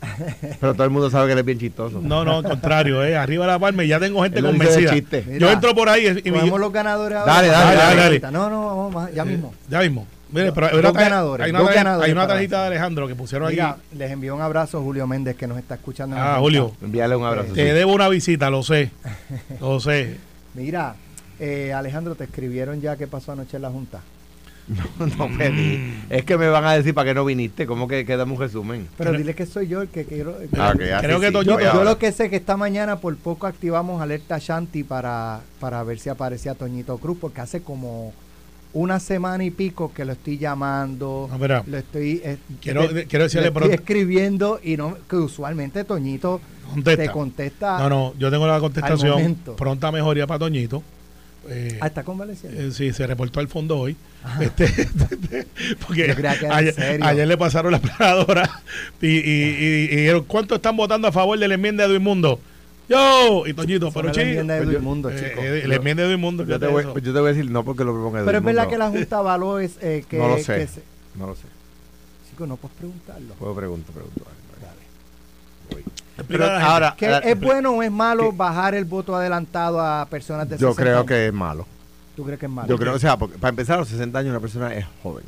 [0.60, 2.00] Pero todo el mundo sabe que él es bien chistoso.
[2.02, 4.92] No, no, al contrario, eh, arriba la palma y ya tengo gente convencida.
[4.92, 7.32] Mira, Yo entro por ahí y me, los ganadores ahora.
[7.34, 8.32] Dale, dale, dale, dale.
[8.32, 9.54] No, no, vamos más, ya mismo.
[9.68, 10.06] Ya mismo.
[10.30, 13.80] Mire, pero hay una, hay una, hay una tarjeta de Alejandro que pusieron Mira, aquí.
[13.96, 16.16] les envío un abrazo a Julio Méndez que nos está escuchando.
[16.18, 16.36] Ah.
[16.40, 17.52] Julio, Envíale un abrazo.
[17.54, 17.72] te sí.
[17.72, 18.90] debo una visita, lo sé.
[19.60, 20.16] Lo sé.
[20.54, 20.96] Mira,
[21.40, 24.00] eh, Alejandro, ¿te escribieron ya qué pasó anoche en la Junta?
[25.16, 25.94] No pedí.
[26.10, 27.66] Es que me van a decir para qué no viniste.
[27.66, 28.88] ¿Cómo que, que dame un resumen?
[28.98, 30.36] Pero dile que soy yo el que quiero.
[30.58, 33.16] Ah, así Creo que sí, Toño- Yo, lo que sé es que esta mañana por
[33.16, 38.12] poco activamos alerta Shanti para, para ver si aparecía Toñito Cruz, porque hace como
[38.72, 43.06] una semana y pico que lo estoy llamando, No, mira, lo estoy, eh, Quiero- le-
[43.06, 46.40] quiero decirle le estoy escribiendo y no que usualmente Toñito
[46.72, 47.02] contesta.
[47.04, 47.78] te contesta.
[47.78, 49.36] No, no, yo tengo la contestación.
[49.56, 50.82] Pronta mejoría para Toñito.
[51.48, 52.60] Eh, Ah, está convaleciendo.
[52.60, 53.96] eh, sí, se reportó al fondo hoy.
[54.40, 54.66] Este,
[55.86, 58.62] porque Yo creía que era en ayer, le pasaron la planadora
[59.00, 62.40] y, y, y- y dijeron, ¿cuánto están votando a favor de la enmienda de Edmundo?
[62.88, 64.28] Yo, y Toñito, pero es la chico.
[64.30, 65.40] enmienda de pues eh, chico.
[65.42, 66.16] eh, la enmienda de.
[66.46, 68.68] Yo te, voy, yo te voy a decir no porque lo proponga Pero es verdad
[68.68, 70.56] que la Junta avaló es, eh, que, No lo sé.
[70.58, 70.82] que se-
[71.16, 71.42] No lo sé.
[72.30, 73.34] Chico, no puedes preguntarlo.
[73.34, 74.26] Puedo preguntar, preguntar.
[76.18, 76.44] A gente.
[76.44, 78.36] ahora, ¿Que ahora- ¿Es bueno o es malo ¿Qué?
[78.36, 81.06] bajar el voto adelantado a personas de yo 60 creo años?
[81.06, 81.66] que es malo.
[82.16, 82.68] ¿Tú crees que es malo?
[82.68, 85.24] Yo creo, o sea, porque para empezar, a los 60 años una persona es joven.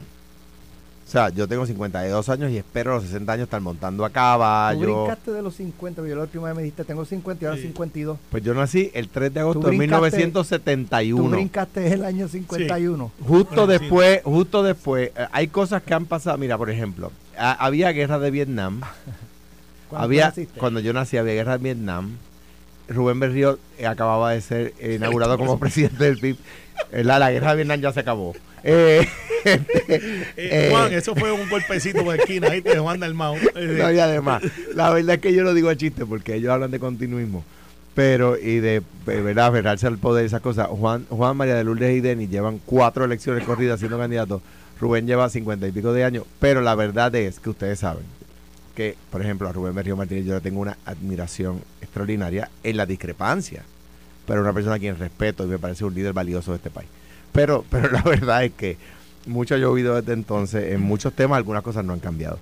[1.07, 4.09] O sea, yo tengo 52 años y espero a los 60 años estar montando a
[4.09, 5.05] Tú caballo.
[5.05, 7.63] brincaste de los 50, yo la última vez me dijiste, tengo 50 y ahora Sí.
[7.69, 8.19] 52.
[8.31, 11.23] Pues yo nací el 3 de agosto Tú de brincaste- 1971.
[11.25, 13.11] Tú brincaste el año 51.
[13.27, 13.79] Justo Bueno, sí.
[13.79, 16.37] después, justo después, eh, hay cosas que han pasado.
[16.37, 18.81] Mira, por ejemplo, ha- había guerra de Vietnam.
[19.89, 20.59] ¿Cuándo había, naciste?
[20.59, 22.17] cuando yo nací, había guerra de Vietnam.
[22.89, 26.37] Rubén Berrío eh, acababa de ser inaugurado como presidente del PIB.
[26.93, 28.35] Eh, La, la guerra de Vietnam ya se acabó.
[28.65, 29.07] Eh,
[30.71, 33.37] Juan, eso fue un golpecito por esquina, ahí te Juan Dalmau.
[33.55, 34.43] No, y además,
[34.75, 37.45] la verdad es que yo lo digo a chiste porque ellos hablan de continuismo.
[37.95, 40.69] Pero, y de, de verdad, aferrarse al poder, esas cosas.
[40.69, 44.41] Juan, Juan María de Lourdes y Denis llevan cuatro elecciones corridas siendo candidatos.
[44.81, 46.25] Rubén lleva cincuenta y pico de años.
[46.39, 48.05] Pero la verdad es que ustedes saben
[48.79, 52.87] que, por ejemplo, a Rubén Berrío Martínez yo le tengo una admiración extraordinaria en la
[52.87, 53.65] discrepancia.
[54.25, 56.89] Pero una persona a quien respeto y me parece un líder valioso de este país.
[57.33, 58.77] Pero, pero la verdad es que
[59.27, 60.73] mucho ha llovido desde entonces.
[60.73, 62.39] En muchos temas algunas cosas no han cambiado.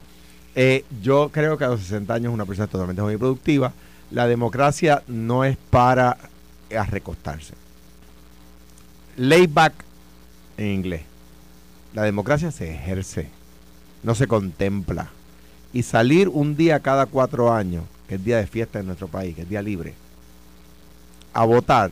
[0.55, 3.73] Eh, yo creo que a los 60 años una persona totalmente joven productiva.
[4.11, 6.19] La democracia no es para
[6.69, 7.55] eh, recostarse.
[9.17, 9.73] Lay back
[10.59, 11.01] en inglés.
[11.95, 13.31] La democracia se ejerce,
[14.03, 15.16] no se contempla.
[15.73, 19.35] Y salir un día cada cuatro años, que es día de fiesta en nuestro país,
[19.35, 19.95] que es día libre,
[21.35, 21.91] a votar,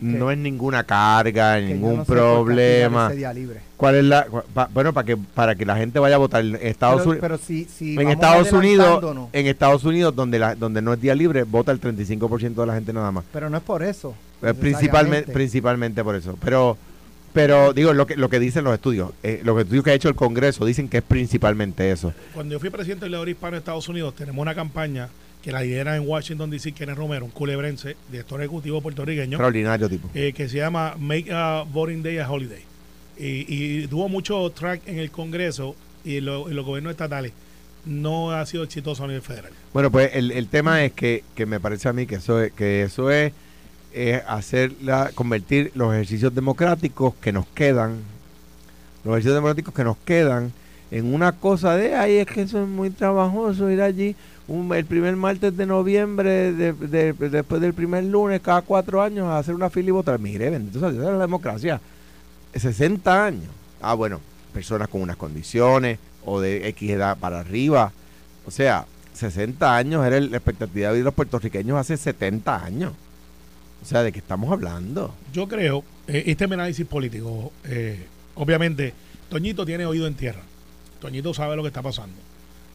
[0.00, 3.06] no es ninguna carga, ningún no problema.
[3.08, 3.60] ese día libre.
[3.76, 6.54] ¿Cuál es la pa- bueno para que para que la gente vaya a votar en
[6.56, 10.82] Estados pero, Unidos pero si, si en Estados Unidos en Estados Unidos donde la donde
[10.82, 13.62] no es día libre vota el 35% de la gente nada más pero no es
[13.62, 14.14] por eso.
[14.42, 16.76] Eh, principalmente principalmente por eso pero
[17.32, 20.08] pero digo lo que lo que dicen los estudios eh, los estudios que ha hecho
[20.08, 23.58] el Congreso dicen que es principalmente eso Cuando yo fui presidente del León Hispano de
[23.58, 25.08] Estados Unidos, tenemos una campaña
[25.42, 30.10] que la lidera en Washington, D.C., Kenneth Romero, un culebrense, director ejecutivo puertorriqueño, extraordinario tipo
[30.14, 32.62] eh, que se llama Make a Voting Day a Holiday.
[33.16, 33.46] Y,
[33.82, 37.32] y tuvo mucho track en el Congreso y en, lo- en los gobiernos estatales.
[37.84, 39.52] No ha sido exitoso a nivel federal.
[39.72, 42.52] bueno pues el, el tema es que, que me parece a mí que eso es
[42.52, 43.32] que eso es
[43.92, 47.96] es hacer la, convertir los ejercicios democráticos que nos quedan,
[49.04, 50.52] los ejercicios democráticos que nos quedan,
[50.90, 54.86] en una cosa de, ay, es que eso es muy trabajoso ir allí un, el
[54.86, 59.54] primer martes de noviembre, de, de- después del primer lunes, cada cuatro años, a hacer
[59.54, 60.18] una fila y votar.
[60.18, 61.78] Mire, bendito la democracia.
[62.54, 63.50] 60 años.
[63.82, 64.20] Ah, bueno,
[64.54, 67.92] personas con unas condiciones o de X edad para arriba.
[68.46, 72.92] O sea, 60 años era la expectativa de vida de los puertorriqueños hace 70 años.
[73.82, 75.14] O sea, ¿de qué estamos hablando?
[75.32, 78.92] Yo creo, eh, este es mi análisis político, eh, obviamente,
[79.28, 80.42] Toñito tiene oído en tierra.
[81.00, 82.16] Toñito sabe lo que está pasando.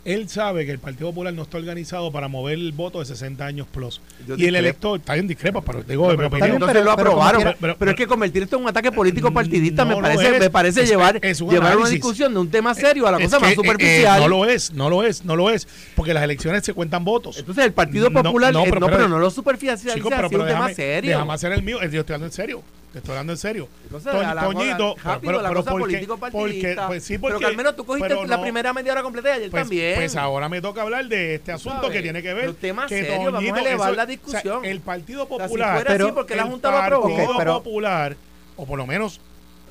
[0.05, 3.45] Él sabe que el Partido Popular no está organizado para mover el voto de 60
[3.45, 4.01] años plus.
[4.27, 6.91] Yo y el elector, está bien discrepa, pero digo, No, pero pero- lo pero como
[6.91, 7.41] aprobaron.
[7.41, 10.01] quiera- pero, pero- es que convertir esto en un ataque político partidista no me lo
[10.01, 10.39] parece, es.
[10.41, 13.17] me parece Es- llevar, es un llevar una discusión de un tema serio a la
[13.19, 14.17] es cosa más que, eh, superficial.
[14.17, 17.05] eh, no lo es, no lo es, no lo es, porque las elecciones se cuentan
[17.05, 17.37] votos.
[17.37, 20.27] Entonces el Partido No, Popular, no, eh, pero no, pero, no lo superficializa, Chico, pero,
[20.27, 21.11] un tema serio.
[21.11, 21.81] déjame hacer el mío.
[21.81, 22.61] eh, Yo estoy hablando en serio.
[22.93, 23.67] Te estoy hablando en serio.
[23.85, 27.21] Entonces, Toñ- a la- Toñito, rápido, pero, la pero cosa porque- porque, pues sí, pero
[27.33, 29.49] porque, que al menos tú cogiste pero la no, primera media hora completa y ayer
[29.51, 29.95] pues, también.
[29.95, 32.85] Pues ahora me toca hablar de este asunto sabes, que tiene que ver un tema
[32.85, 34.63] que serio, vamos a Toñito, elevar eso- la o sea, discusión.
[34.65, 37.03] el Partido O sea, si Popular, Pero- así, porque la el Junta lo aprobó.
[37.09, 38.15] Partido Ok, pero- Popular,
[38.57, 39.19] o por lo menos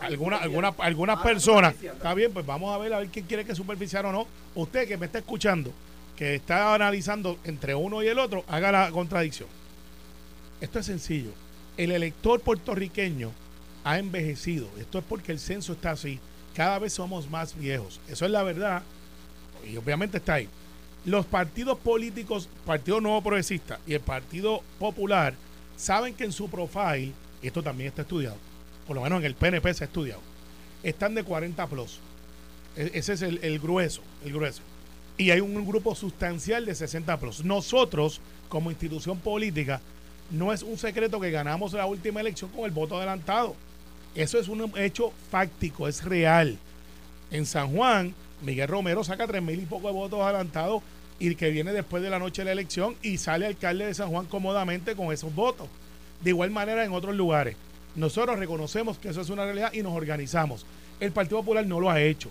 [0.00, 3.44] alguna, alguna, algunas Ah, personas, está bien, pues vamos a ver a ver quién quiere
[3.44, 4.26] que superficial o no.
[4.56, 5.70] Usted que me está escuchando,
[6.16, 9.48] que está analizando entre uno y el otro, haga la contradicción.
[10.60, 11.30] Esto es sencillo.
[11.76, 13.30] El elector puertorriqueño
[13.84, 14.68] ha envejecido.
[14.78, 16.18] Esto es porque el censo está así.
[16.54, 18.00] Cada vez somos más viejos.
[18.08, 18.82] Eso es la verdad.
[19.68, 20.48] Y obviamente está ahí.
[21.04, 25.34] Los partidos políticos, Partido Nuevo Progresista y el Partido Popular,
[25.76, 28.36] saben que en su profile, y esto también está estudiado,
[28.86, 30.20] por lo menos en el PNP se ha estudiado,
[30.84, 31.98] están de 40 plus.
[32.76, 34.62] E- Ese es el, el grueso, el grueso.
[35.18, 37.44] Y hay un grupo sustancial de 60 plus.
[37.44, 39.80] Nosotros, como institución política,
[40.32, 43.54] no es un secreto que ganamos la última elección con el voto adelantado.
[44.14, 46.58] Eso es un hecho fáctico, es real.
[47.30, 50.82] En San Juan, Miguel Romero saca tres mil y poco de votos adelantados
[51.18, 54.10] y que viene después de la noche de la elección y sale alcalde de San
[54.10, 55.68] Juan cómodamente con esos votos.
[56.22, 57.56] De igual manera en otros lugares.
[57.94, 60.64] Nosotros reconocemos que eso es una realidad y nos organizamos.
[60.98, 62.30] El Partido Popular no lo ha hecho.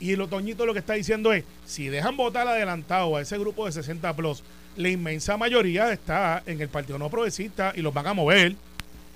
[0.00, 3.66] Y el otoñito lo que está diciendo es, si dejan votar adelantado a ese grupo
[3.66, 4.42] de 60 plus,
[4.76, 8.56] la inmensa mayoría está en el Partido No Progresista y los van a mover.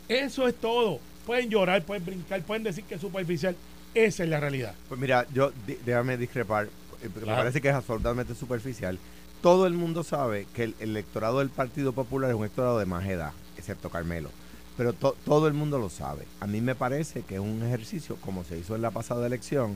[0.09, 1.01] Eso es todo.
[1.27, 3.55] Pueden llorar, pueden brincar, pueden decir que es superficial.
[3.95, 4.75] Esa es la realidad.
[4.89, 5.53] Pues mira, yo
[5.85, 8.99] déjame discrepar, eh, porque me parece que es absolutamente superficial.
[9.43, 13.07] Todo el mundo sabe que el electorado del Partido Popular es un electorado de más
[13.07, 14.31] edad, excepto Carmelo.
[14.77, 16.25] Pero to- todo el mundo lo sabe.
[16.41, 19.75] A mí me parece que es un ejercicio, como se hizo en la pasada elección,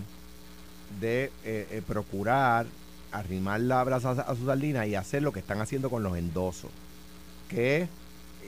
[1.01, 2.67] de eh, eh, procurar
[3.13, 6.71] arrimar la brasa a, su sardina y hacer lo que están haciendo con los endosos.
[7.49, 7.89] Que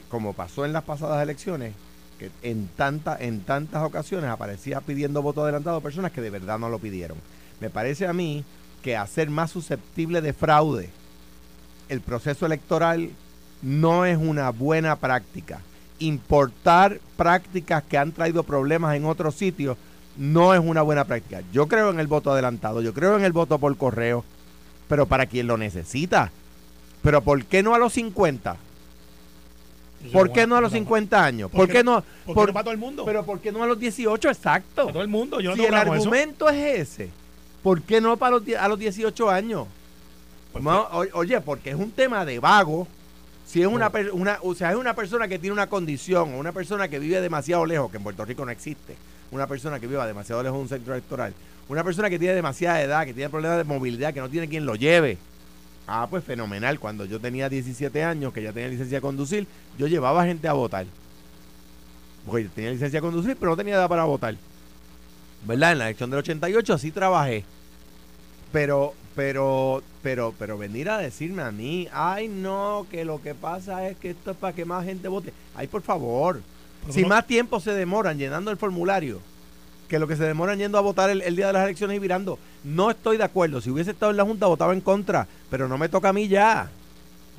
[0.08, 1.74] como pasó en las pasadas elecciones,
[2.18, 6.68] que en, tanta, en tantas ocasiones aparecía pidiendo voto adelantado personas que de verdad no
[6.68, 7.18] lo pidieron.
[7.60, 8.44] Me parece a mí
[8.82, 10.90] que hacer más susceptible de fraude
[11.88, 13.10] el proceso electoral
[13.62, 15.60] no es una buena práctica.
[15.98, 19.76] Importar prácticas que han traído problemas en otros sitios
[20.16, 21.42] no es una buena práctica.
[21.52, 24.24] Yo creo en el voto adelantado, yo creo en el voto por correo,
[24.94, 26.30] pero para quien lo necesita.
[27.02, 28.56] Pero ¿por qué no a los 50?
[30.12, 31.50] ¿Por qué no a los 50 años?
[31.50, 32.04] ¿Por qué no?
[32.24, 33.04] Por- no para todo el mundo.
[33.04, 34.28] pero ¿por qué no a los 18?
[34.28, 34.82] Exacto.
[34.82, 35.40] para todo el mundo.
[35.40, 35.76] Yo no si el eso.
[35.76, 37.10] argumento es ese,
[37.64, 39.66] ¿por qué no para los, a los 18 años?
[40.62, 42.86] No, oye, porque es un tema de vago.
[43.48, 46.52] Si es una, una, o sea, es una persona que tiene una condición o una
[46.52, 48.94] persona que vive demasiado lejos, que en Puerto Rico no existe,
[49.32, 51.34] una persona que viva demasiado lejos de un centro electoral,
[51.68, 54.66] una persona que tiene demasiada edad, que tiene problemas de movilidad, que no tiene quien
[54.66, 55.18] lo lleve.
[55.86, 56.78] Ah, pues fenomenal.
[56.80, 59.46] Cuando yo tenía 17 años, que ya tenía licencia de conducir,
[59.78, 60.86] yo llevaba gente a votar.
[62.26, 64.34] Porque tenía licencia de conducir, pero no tenía edad para votar.
[65.46, 65.72] ¿Verdad?
[65.72, 67.44] En la elección del 88 así trabajé.
[68.50, 73.86] Pero, pero, pero, pero venir a decirme a mí, ay no, que lo que pasa
[73.88, 75.32] es que esto es para que más gente vote.
[75.54, 76.40] Ay, por favor.
[76.82, 79.20] Pero Si no- más tiempo se demoran llenando el formulario
[79.88, 82.00] que lo que se demoran yendo a votar el, el día de las elecciones y
[82.00, 83.60] virando, no estoy de acuerdo.
[83.60, 86.28] Si hubiese estado en la Junta, votaba en contra, pero no me toca a mí
[86.28, 86.68] ya.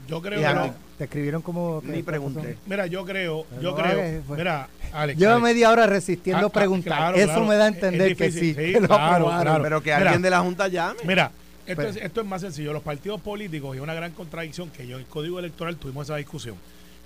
[0.08, 0.74] Yo creo Y que a no.
[0.98, 1.82] Te escribieron como...
[1.84, 2.58] Ni pregunté.
[2.68, 4.22] Mira, yo creo, Pero yo no creo.
[4.28, 4.38] pues.
[4.38, 5.20] Mira, Alex.
[5.20, 5.44] Lleva Alex.
[5.44, 6.98] media hora resistiendo Ah, ah, preguntar.
[6.98, 7.46] claro, Eso claro.
[7.48, 9.60] me da a es entender que sí, sí, que claro.
[9.62, 9.98] Pero que Mira.
[9.98, 11.00] alguien de la Junta llame.
[11.04, 11.32] Mira,
[11.66, 12.72] esto, Pero- es, esto es más sencillo.
[12.72, 16.16] Los partidos políticos y una gran contradicción que yo en el Código Electoral tuvimos esa
[16.16, 16.56] discusión.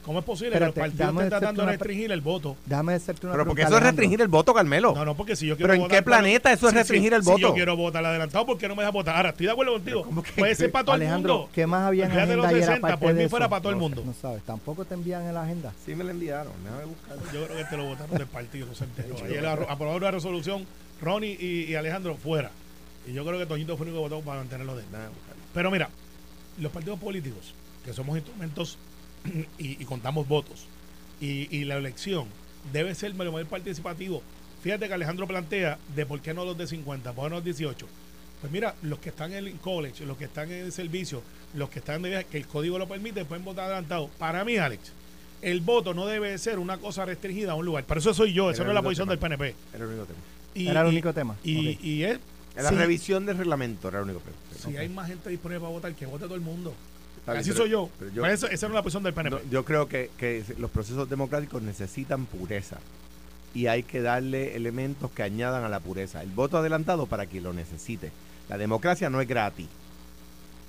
[0.06, 2.58] ¿Cómo es posible Espérate, que los partidos déjame estén tratando de pre- restringir el voto?
[2.66, 4.94] Déjame hacerte una Pero porque eso es restringir el voto, Carmelo.
[4.96, 7.14] No, no, porque si yo quiero ¿Pero en votar qué por- planeta eso es restringir
[7.14, 7.40] el Si voto?
[7.40, 9.16] yo quiero votar adelantado, ¿por qué no me dejas votar?
[9.18, 10.04] Ahora, estoy de acuerdo contigo.
[10.04, 11.52] ¿cómo que- Puede ser para todo Alejandro, el mundo.
[11.54, 13.72] ¿qué más había en Fíjate los agenda ayer 60, aparte por mí fuera para todo
[13.72, 14.04] el mundo.
[14.06, 15.74] No sabes, tampoco te envían en la agenda.
[15.86, 16.54] Sí me lo enviaron.
[16.64, 17.18] Déjame buscar.
[17.34, 19.16] Yo creo que te lo votaron del partido, no se enteró.
[19.24, 20.66] Ayer la- aprobaron una resolución,
[21.02, 22.50] Ronnie y, y Alejandro fuera.
[23.08, 25.14] Y yo creo que Toñito fue el único que votó para mantenerlo de buscarlo.
[25.54, 25.90] Pero mira,
[26.58, 27.54] los partidos políticos,
[27.86, 28.78] que somos instrumentos
[29.58, 30.66] y, y contamos votos,
[31.22, 32.28] y, y la elección
[32.74, 34.22] debe ser lo más participativo.
[34.64, 37.46] Fíjate que Alejandro plantea de por qué no los de 50, por qué no los
[37.46, 37.88] 18.
[38.42, 41.22] Pues mira, los que están en el college, los que están en el servicio,
[41.54, 44.10] los que están de viaje, que el código lo permite, pueden votar adelantado.
[44.18, 44.92] Para mí, Alex,
[45.42, 47.84] el voto no debe ser una cosa restringida a un lugar.
[47.88, 49.20] Pero eso soy yo, eso Era no es la posición del.
[49.20, 49.56] PNP.
[49.74, 50.20] Era el único tema.
[50.54, 51.36] Y, Era el y- único tema.
[51.44, 51.84] Y, Ok.
[51.84, 52.20] y es,
[52.56, 52.76] la Sí.
[52.76, 54.36] revisión del reglamento era el único tema.
[54.58, 56.74] si hay más gente disponible para votar, que vote todo el mundo.
[57.28, 57.90] Así pero- soy yo.
[58.00, 59.36] pero yo- Pues esa, es la posición del PNP.
[59.44, 62.78] No, yo creo que, que los procesos democráticos necesitan pureza
[63.54, 66.22] y hay que darle elementos que añadan a la pureza.
[66.24, 68.12] El voto adelantado para quien lo necesite.
[68.50, 69.68] La democracia no es gratis.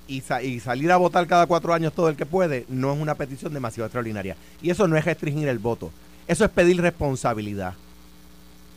[0.09, 2.99] Y, sa- y salir a votar cada cuatro años todo el que puede no es
[3.01, 4.37] una petición demasiado extraordinaria.
[4.61, 5.91] Y eso no es restringir el voto.
[6.27, 7.75] Eso es pedir responsabilidad.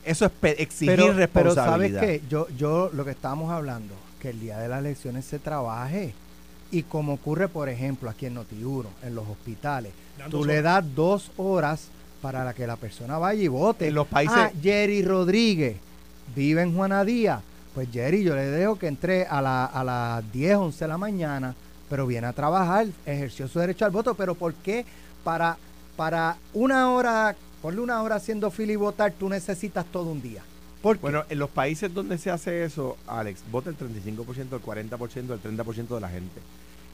[0.06, 2.02] Eso es exigir Pero, pero ¿sabes responsabilidad.
[2.02, 2.22] qué?
[2.30, 6.14] Yo, yo lo que estábamos hablando, que el día de las elecciones se trabaje.
[6.74, 9.94] Y como ocurre, por ejemplo, aquí en Notiuno, en los hospitales,
[10.32, 11.88] tú le das dos horas
[12.22, 13.88] para la que la persona vaya y vote.
[13.88, 15.78] En los países- Ah, Jerry Rodríguez
[16.36, 17.42] vive en Juana Díaz.
[17.76, 20.98] Pues Jerry, yo le dejo que entre a, la- a las 10, 11 de la
[20.98, 21.56] mañana,
[21.90, 24.14] pero viene a trabajar, ejerció su derecho al voto.
[24.16, 24.86] Pero ¿por qué
[25.24, 25.58] para,
[25.96, 30.44] para una hora, ponle una hora haciendo fila y votar, tú necesitas todo un día?
[30.84, 31.02] ¿Por qué?
[31.02, 35.42] Bueno, en los países donde se hace eso, Alex, vota el 35%, el 40%, el
[35.58, 36.40] 30% de la gente.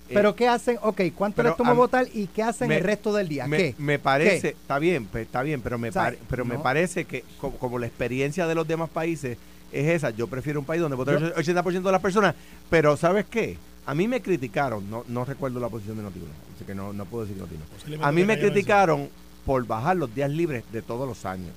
[0.08, 0.78] Eh, Pero ¿qué hacen?
[0.84, 3.48] Ok, ¿cuánto les toma votar y qué hacen me- el resto del día?
[3.48, 3.76] me, ¿Qué?
[3.80, 7.06] me parece, está bien, pues, está bien, pero me, O sea, pare- pero me parece
[7.06, 9.38] que co- como, la experiencia de los demás países
[9.72, 12.36] es esa, yo prefiero un país donde vota el 80% de las personas,
[12.70, 13.58] pero ¿sabes qué?
[13.88, 16.26] A mí me criticaron, no, no recuerdo la posición de Notino,
[16.56, 17.62] así que no, no puedo decir Notino.
[17.74, 19.10] Posiblemente A mí me criticaron
[19.46, 21.54] por bajar los días libres de todos los años.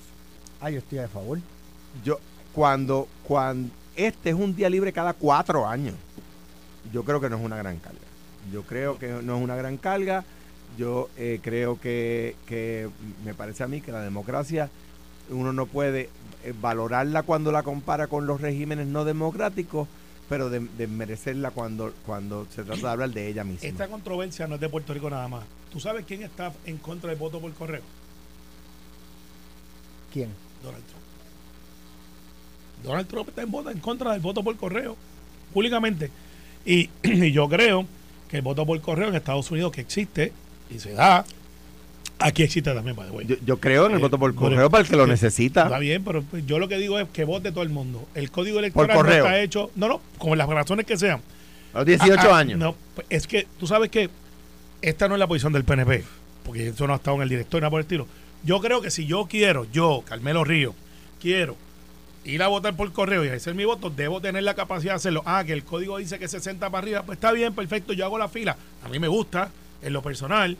[0.61, 1.39] Ah, yo estoy a favor.
[2.03, 2.19] Yo,
[2.53, 5.95] cuando, cuando este es un día libre cada cuatro años,
[6.91, 7.99] yo creo que no es una gran carga.
[8.51, 10.23] Yo creo que no es una gran carga.
[10.77, 12.89] Yo eh, creo que, que
[13.23, 14.69] me parece a mí que la democracia
[15.29, 16.09] uno no puede
[16.43, 19.87] eh, valorarla cuando la compara con los regímenes no democráticos,
[20.29, 23.67] pero de, desmerecerla cuando, cuando se trata de hablar de ella misma.
[23.67, 25.43] Esta controversia no es de Puerto Rico nada más.
[25.71, 27.81] ¿Tú sabes quién está en contra del voto por correo?
[30.11, 30.29] ¿Quién?
[30.61, 31.02] Donald Trump.
[32.83, 34.95] Donald Trump está en, voto, en contra del voto por correo,
[35.53, 36.09] públicamente.
[36.65, 37.85] Y, y yo creo
[38.29, 40.31] que el voto por correo en Estados Unidos que existe
[40.73, 41.25] y se da,
[42.19, 43.25] aquí existe también, way.
[43.27, 45.07] yo, yo creo en el Eh, voto por por- correo para el que lo eh,
[45.07, 45.63] necesita.
[45.63, 48.07] Está bien, pero pues, yo lo que digo es que vote todo el mundo.
[48.15, 51.21] El código electoral no está hecho, no, no, con las razones que sean.
[51.73, 52.59] A los 18 Ah, ah, años.
[52.59, 54.09] No, pues, es que tú sabes que
[54.81, 56.03] esta no es la posición del PNP,
[56.43, 58.07] porque eso no ha estado en el director, nada por el estilo.
[58.43, 60.73] Yo creo que si yo quiero, yo, Carmelo Río,
[61.21, 61.55] quiero
[62.25, 65.23] ir a votar por correo y hacer mi voto, debo tener la capacidad de hacerlo.
[65.25, 68.17] Ah, que el código dice que 60 para arriba, pues está bien, perfecto, yo hago
[68.17, 68.55] la fila.
[68.83, 69.49] A mí me gusta,
[69.81, 70.57] en lo personal.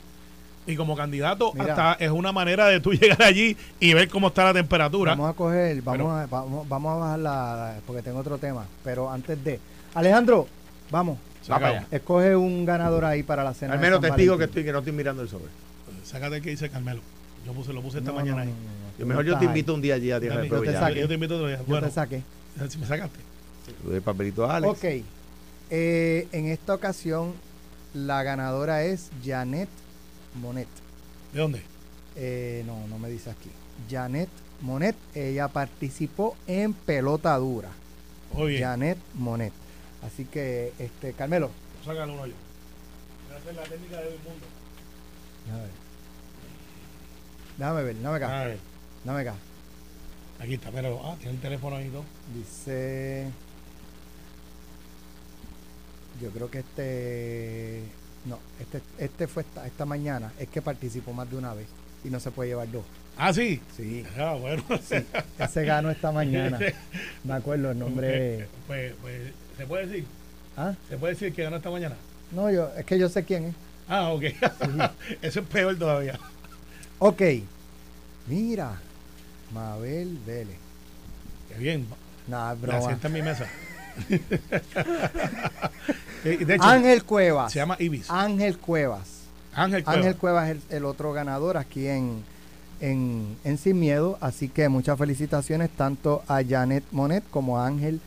[0.66, 1.74] Y como candidato, Mira.
[1.74, 5.12] hasta es una manera de tú llegar allí y ver cómo está la temperatura.
[5.12, 8.38] Vamos a coger, vamos, Pero- a, vamos, vamos a bajar la, la- porque tengo otro
[8.38, 8.64] tema.
[8.82, 9.60] Pero antes de.
[9.94, 10.48] Alejandro,
[10.90, 11.18] vamos.
[11.50, 11.86] Va para allá.
[11.90, 13.74] Escoge un ganador ahí para la cena.
[13.74, 14.48] Al menos testigo que Valentín.
[14.48, 15.50] estoy, que no estoy mirando el sobre.
[16.02, 17.02] Sácate el que dice Carmelo.
[17.44, 18.48] Yo puse, lo puse esta No, mañana no, ahí.
[18.48, 19.46] no, no, no, Yo mejor no yo te estás ahí.
[19.48, 20.80] invito un día allí a Tierra del Fuego te ya.
[20.80, 21.00] saqué.
[21.00, 21.58] Yo te invito otro día.
[21.58, 22.22] Yo Bueno, te saqué.
[22.68, 23.18] si me sacaste.
[23.84, 24.70] De papelito a Alex.
[24.72, 24.84] Ok.
[25.70, 27.32] Eh, en esta ocasión,
[27.94, 29.68] la ganadora es Janet
[30.40, 30.68] Monet.
[31.32, 31.62] ¿De dónde?
[32.16, 33.50] Eh, no, no me dice aquí.
[33.90, 34.28] Janet
[34.60, 34.94] Monet.
[35.14, 37.70] Ella participó en pelota dura.
[38.32, 38.62] Muy bien.
[38.62, 39.52] Janet Monet.
[40.06, 41.50] Así que, este, Carmelo.
[41.84, 42.34] Sácalo uno yo.
[43.28, 44.46] Voy a hacer la técnica del mundo.
[45.46, 45.70] Déjame ver.
[47.58, 48.40] Déjame ver, dame acá.
[48.42, 48.58] A ver,
[49.04, 49.34] Dame acá.
[50.40, 52.04] aquí está, pero ah, tiene el teléfono ahí todo.
[52.34, 53.26] Dice.
[56.22, 57.82] Yo creo que este.
[58.24, 60.32] No, este, este fue esta, esta mañana.
[60.38, 61.66] Es que participó más de una vez
[62.04, 62.84] y no se puede llevar dos.
[63.18, 63.60] Ah, sí.
[63.76, 64.62] Sí, Ah, bueno.
[65.38, 66.58] ese ganó esta mañana.
[67.24, 68.48] Me acuerdo el nombre.
[68.66, 70.06] Pues, pues, ¿se puede decir?
[70.56, 70.74] ¿Ah?
[70.88, 71.96] ¿Se puede decir que ganó esta mañana?
[72.32, 73.54] No, yo, es que yo sé quién es.
[73.88, 74.22] Ah, ok.
[75.22, 76.18] Eso es peor todavía.
[76.98, 77.22] Ok.
[78.26, 78.80] Mira.
[79.54, 80.56] Mabel Vélez.
[81.48, 81.86] Qué bien.
[82.28, 82.86] Nada, es La broma.
[82.86, 83.46] sienta en mi mesa.
[86.24, 87.52] Eh, de hecho, Ángel Cuevas.
[87.52, 88.10] se llama Ibis.
[88.10, 89.98] Ángel Cuevas Ángel Cuevas.
[89.98, 92.24] Ángel Cuevas es el, el otro ganador aquí en,
[92.80, 94.16] en, en Sin Miedo.
[94.22, 98.00] Así que muchas felicitaciones tanto a Janet Monet como a Ángel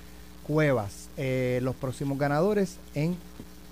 [0.48, 1.10] Cuevas.
[1.16, 3.16] Eh, los próximos ganadores en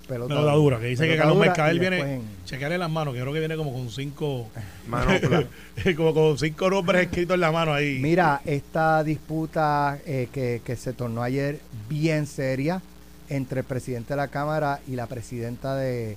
[0.06, 2.14] pelota, Pelota dura, que dice que Carlos Mercader viene.
[2.14, 4.48] en- Chequearle las manos, que creo que viene como con cinco.
[5.96, 7.98] Como con cinco nombres escritos en la mano ahí.
[8.00, 12.80] Mira, esta disputa eh, que, que se tornó ayer bien seria
[13.28, 16.16] entre el presidente de la Cámara y la presidenta de,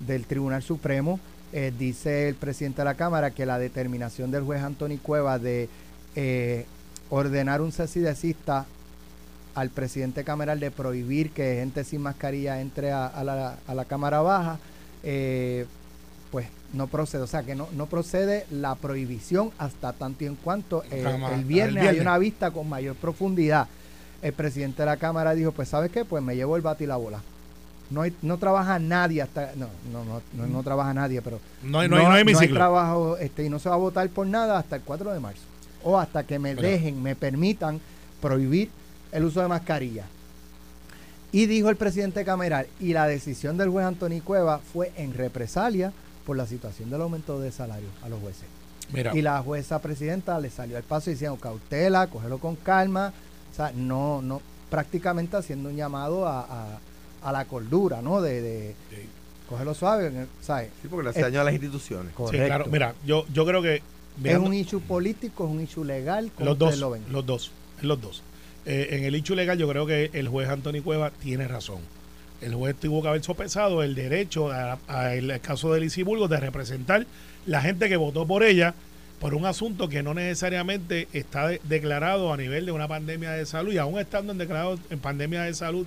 [0.00, 1.18] del Tribunal Supremo.
[1.52, 5.68] eh, dice el presidente de la Cámara que la determinación del juez Anthony Cueva de
[6.16, 6.64] eh,
[7.10, 8.66] ordenar un cese y desista
[9.54, 13.84] al presidente cameral de prohibir que gente sin mascarilla entre a, a la, a la
[13.84, 14.58] Cámara Baja,
[15.02, 15.66] eh,
[16.30, 17.22] pues no procede.
[17.22, 21.22] O sea, que no, no procede la prohibición hasta tanto y en cuanto eh, el,
[21.38, 23.68] el viernes hay una vista con mayor profundidad.
[24.22, 26.04] El presidente de la Cámara dijo, pues ¿sabes qué?
[26.04, 27.20] Pues me llevo el bate y la bola.
[27.90, 29.52] No, hay, no trabaja nadie hasta...
[29.56, 31.38] No, no, no, no, no trabaja nadie, pero...
[31.62, 34.26] no, hay, no, hay, no hay trabajo este, y no se va a votar por
[34.26, 35.42] nada hasta el 4 de marzo.
[35.84, 37.78] O hasta que me dejen, me permitan
[38.22, 38.70] prohibir
[39.14, 40.04] el uso de mascarilla.
[41.32, 45.92] Y dijo el presidente Cameral, y la decisión del juez Anthony Cueva fue en represalia
[46.26, 48.44] por la situación del aumento de salario a los jueces.
[48.92, 53.12] Mira, Y la jueza presidenta le salió al paso diciendo cautela, cógelo con calma,
[53.52, 56.78] o sea, no, no, prácticamente haciendo un llamado a, a-
[57.22, 58.20] a la cordura, ¿no?
[58.20, 58.96] De, de Sí.
[59.48, 60.68] cógelo suave, ¿sabes?
[60.82, 62.08] Sí, porque le hace Es- daño a las instituciones.
[62.10, 62.46] sí, Correcto.
[62.46, 62.66] claro.
[62.70, 63.82] Mira, yo, yo creo que.
[64.22, 67.02] es un issue político, es un issue legal, como los ustedes dos, lo ven.
[67.10, 67.50] los dos,
[67.80, 68.22] en los dos.
[68.66, 71.80] Eh, en el hecho legal, yo creo que el juez Anthony Cueva tiene razón.
[72.40, 76.36] El juez tuvo que haber sopesado el derecho, a, a el caso de Lizy de
[76.40, 77.06] representar
[77.46, 78.74] la gente que votó por ella
[79.20, 83.46] por un asunto que no necesariamente está de- declarado a nivel de una pandemia de
[83.46, 85.86] salud y aún estando en declarado en pandemia de salud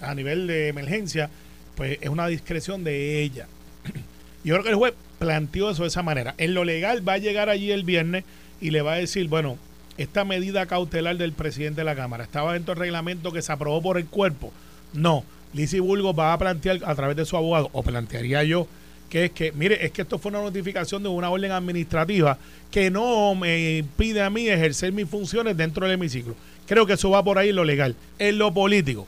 [0.00, 1.30] a nivel de emergencia,
[1.76, 3.46] pues es una discreción de ella.
[4.44, 6.34] Yo creo que el juez planteó eso de esa manera.
[6.38, 8.24] En lo legal va a llegar allí el viernes
[8.60, 9.58] y le va a decir, bueno,
[10.02, 13.80] esta medida cautelar del presidente de la Cámara estaba dentro del reglamento que se aprobó
[13.80, 14.52] por el cuerpo.
[14.92, 15.24] No,
[15.54, 18.66] Lizy Burgos va a plantear a través de su abogado, o plantearía yo,
[19.08, 22.38] que es que, mire, es que esto fue una notificación de una orden administrativa
[22.70, 26.34] que no me impide a mí ejercer mis funciones dentro del hemiciclo.
[26.66, 27.94] Creo que eso va por ahí en lo legal.
[28.18, 29.06] En lo político,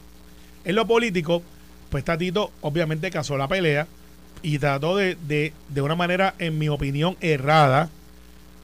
[0.64, 1.42] en lo político,
[1.88, 3.86] pues Tatito obviamente casó la pelea
[4.42, 7.88] y trató de, de, de una manera, en mi opinión, errada,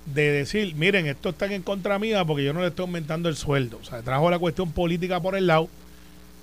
[0.06, 3.36] de decir, miren, esto están en contra mía porque yo no le estoy aumentando el
[3.36, 3.78] sueldo.
[3.80, 5.68] O sea, trajo la cuestión política por el lado,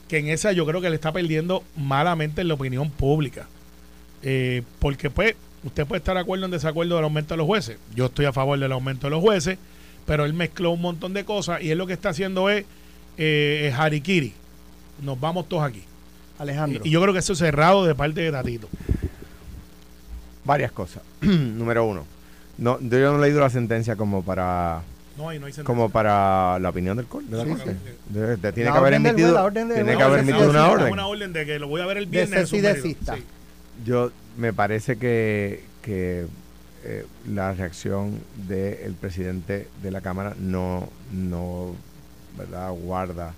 [0.08, 3.48] que en esa yo creo que le está perdiendo malamente en la opinión pública.
[4.24, 7.48] Eh, porque pues, usted puede estar de acuerdo o en desacuerdo del aumento de los
[7.48, 7.78] jueces.
[7.96, 9.58] Yo estoy a favor del aumento de los jueces,
[10.06, 12.66] pero él mezcló un montón de cosas y él lo que está haciendo es
[13.18, 14.34] eh, harikiri.
[15.02, 15.84] Nos vamos todos aquí.
[16.40, 16.82] Alejandro.
[16.84, 18.70] Y yo creo que eso es cerrado de parte de Tatito.
[20.46, 21.04] Varias cosas.
[21.22, 22.17] Número uno.
[22.58, 24.82] No, yo no he leído la sentencia como para
[25.18, 25.64] No hay, no hay sentencia.
[25.64, 27.36] como para la opinión del corte.
[27.36, 27.70] de Sí, sí.
[28.10, 30.94] De- de- tiene La que haber emitido, juez, tiene que haber Una emitido una orden.
[30.94, 32.50] Una orden de que lo voy a ver el De viernes.
[32.50, 33.24] Sí.
[33.86, 36.26] Yo me parece que, que
[36.84, 41.74] eh, la reacción del presidente de la Cámara no, no
[42.38, 42.72] ¿verdad?
[42.72, 43.34] guarda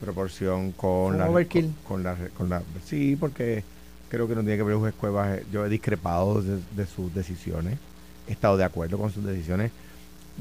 [0.00, 3.64] proporción con la, con, con la con la sí porque
[4.10, 7.12] creo que no tiene que ver el juez Cuevas yo he discrepado de, de sus
[7.14, 7.78] decisiones
[8.28, 9.70] estado de acuerdo con sus decisiones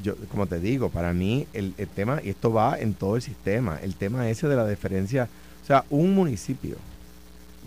[0.04, 3.22] yo como te digo para mí el, el tema y esto va en todo el
[3.22, 5.28] sistema el tema ese de la deferencia
[5.64, 6.76] o sea un municipio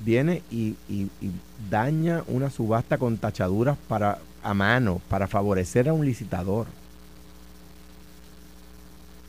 [0.05, 1.31] viene y, y- y
[1.71, 6.67] daña una subasta con tachaduras para a mano para favorecer a un licitador.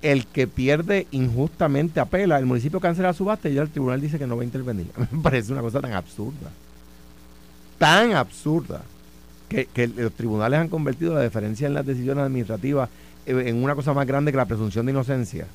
[0.01, 4.17] El que pierde injustamente apela, el municipio cancela la subasta y ya el tribunal dice
[4.17, 4.87] que no va a intervenir.
[5.11, 6.51] Me parece una cosa tan absurda.
[7.77, 8.83] Tan absurda.
[9.49, 12.89] Que, los tribunales han convertido la diferencia en las decisiones administrativas
[13.25, 15.47] en en una cosa más grande que la presunción de inocencia.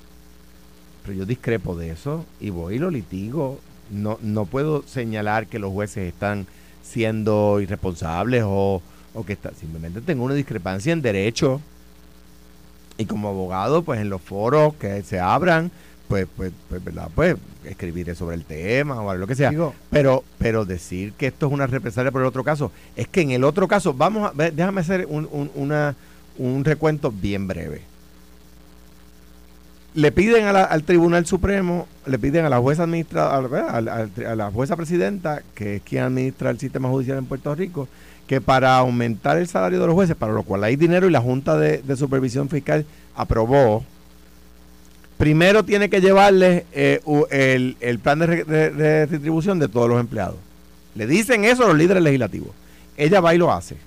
[1.05, 3.61] Pero yo discrepo de eso y voy y lo litigo.
[3.91, 6.47] No, no puedo señalar que los jueces están
[6.83, 8.83] siendo irresponsables o,
[9.15, 11.61] o que está, simplemente tengo una discrepancia en derecho.
[12.97, 15.71] Y como abogado, pues en los foros que se abran,
[16.09, 17.09] pues, pues, pues, ¿verdad?
[17.15, 19.51] Pues escribiré sobre el tema o lo que sea.
[19.51, 23.23] Digo, Pero, pero decir que esto es una represalia por el otro caso, es que
[23.23, 25.95] en el otro caso, vamos a ver, déjame hacer un, un- una,
[26.39, 27.83] un recuento bien breve.
[29.95, 34.35] Le piden a la- al Tribunal Supremo, le piden a la jueza administra, a, a
[34.35, 37.87] la jueza presidenta, que es quien administra el sistema judicial en Puerto Rico,
[38.27, 41.21] que para aumentar el salario de los jueces, para lo cual hay dinero y la
[41.21, 42.85] Junta de, de Supervisión Fiscal
[43.15, 43.85] aprobó,
[45.25, 47.01] primero tiene que llevarles eh,
[47.31, 50.37] el, el plan de, de- retribución de todos los empleados.
[50.95, 52.51] Le dicen eso a los líderes legislativos.
[52.99, 53.79] ella va y lo hace.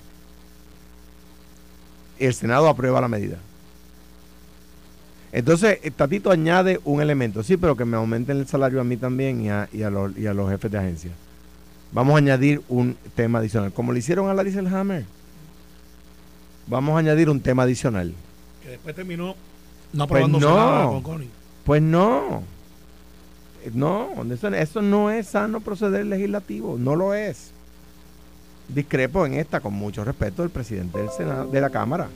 [2.18, 3.36] El Senado aprueba la medida.
[5.30, 8.96] Entonces, eh, Tatito añade un elemento, sí, pero que me aumenten el salario a mí
[8.96, 11.12] también y a, y a, los, y a los jefes de agencia.
[11.92, 15.04] Vamos a añadir un tema adicional, como le hicieron a Larry Hammer.
[16.66, 18.12] Vamos a añadir un tema adicional.
[18.60, 19.36] Que después terminó
[19.92, 20.38] no Pues no.
[20.38, 21.30] nada con Connie.
[21.64, 22.42] Pues no.
[23.64, 27.50] Eh, No, eso, eso no es sano proceder legislativo, no lo es.
[28.68, 32.08] Discrepo en esta, con mucho respeto, del presidente del Senado, de la Cámara.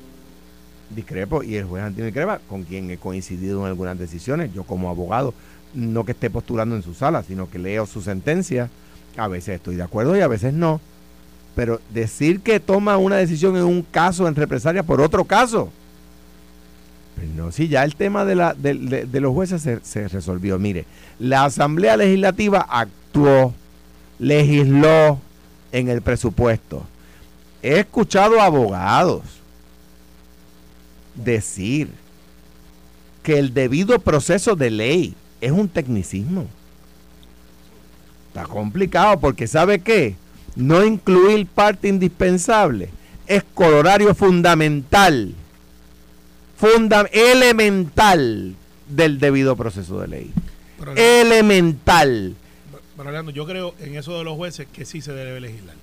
[0.94, 4.90] Discrepo, y el juez Antonio Discrepa, con quien he coincidido en algunas decisiones, yo como
[4.90, 5.32] abogado,
[5.74, 8.68] no que esté postulando en su sala, sino que leo su sentencia,
[9.16, 10.80] a veces estoy de acuerdo y a veces no.
[11.54, 15.70] Pero decir que toma una decisión en un caso en represalia por otro caso,
[17.36, 18.74] no, sí, ya el tema de, la, de,
[19.06, 20.58] de- los jueces se, se resolvió.
[20.58, 20.84] Mire,
[21.18, 23.54] la Asamblea Legislativa actuó,
[24.18, 25.20] legisló
[25.70, 26.84] en el presupuesto.
[27.62, 29.22] He escuchado abogados
[31.14, 31.90] decir
[33.22, 36.46] que el debido proceso de ley es un tecnicismo.
[38.28, 40.16] Está complicado porque ¿sabe qué?
[40.56, 42.88] No incluir parte indispensable
[43.26, 45.34] es colorario fundamental
[46.62, 48.54] funda elemental
[48.88, 50.30] del debido proceso de ley.
[50.78, 52.34] Pero, Elemental.
[52.96, 55.74] pero, Orlando, yo creo en eso de los jueces que sí se debe legislar.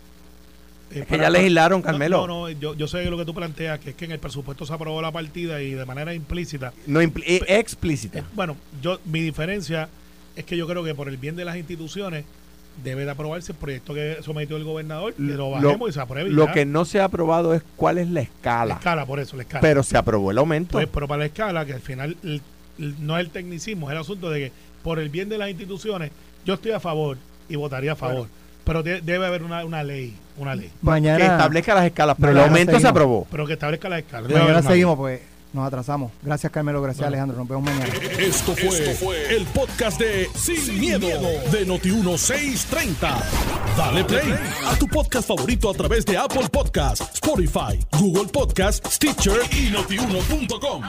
[0.92, 2.26] Eh, Es que ya legislaron, Carmelo.
[2.26, 4.66] No, no, yo, yo sé lo que tú planteas, que es que en el presupuesto
[4.66, 6.72] se aprobó la partida y de manera implícita.
[6.88, 8.20] No impli- eh, explícita.
[8.20, 9.90] Eh, bueno, yo mi diferencia
[10.38, 12.24] es que yo creo que por el bien de las instituciones
[12.84, 16.02] debe de aprobarse el proyecto que sometió el gobernador, que lo Lo- bajemos y se
[16.02, 16.30] apruebe.
[16.30, 16.54] y Lo ya.
[16.54, 18.74] que no se ha aprobado es cuál es la La escala.
[18.76, 19.62] escala, por eso, la escala.
[19.62, 20.74] Pero se aprobó el aumento.
[20.74, 22.42] Pues, pero para la escala, que al final el-
[22.80, 24.52] el- no es el tecnicismo, es el asunto de que
[24.84, 26.12] por el bien de las instituciones,
[26.46, 27.18] yo estoy a favor
[27.50, 28.28] y votaría a favor.
[28.66, 30.70] pero de- debe haber una, una ley, una ley.
[30.84, 33.26] que establezca las escalas, pero el aumento se aprobó.
[33.32, 34.28] Pero que establezca la escala.
[34.28, 34.76] Debe haber mañana ley.
[34.76, 35.22] seguimos, pues
[35.54, 36.12] nos atrasamos.
[36.22, 36.82] Gracias, Carmelo.
[36.82, 37.38] Gracias, Alejandro.
[37.38, 37.94] Nos vemos mañana.
[38.20, 41.08] Esto fue, el podcast de Sin, miedo,
[41.52, 43.24] de Noti1630.
[43.78, 44.36] Dale play
[44.66, 50.84] a tu podcast favorito a través de Apple Podcasts, Spotify, Google Podcasts, Stitcher y notiuno.com.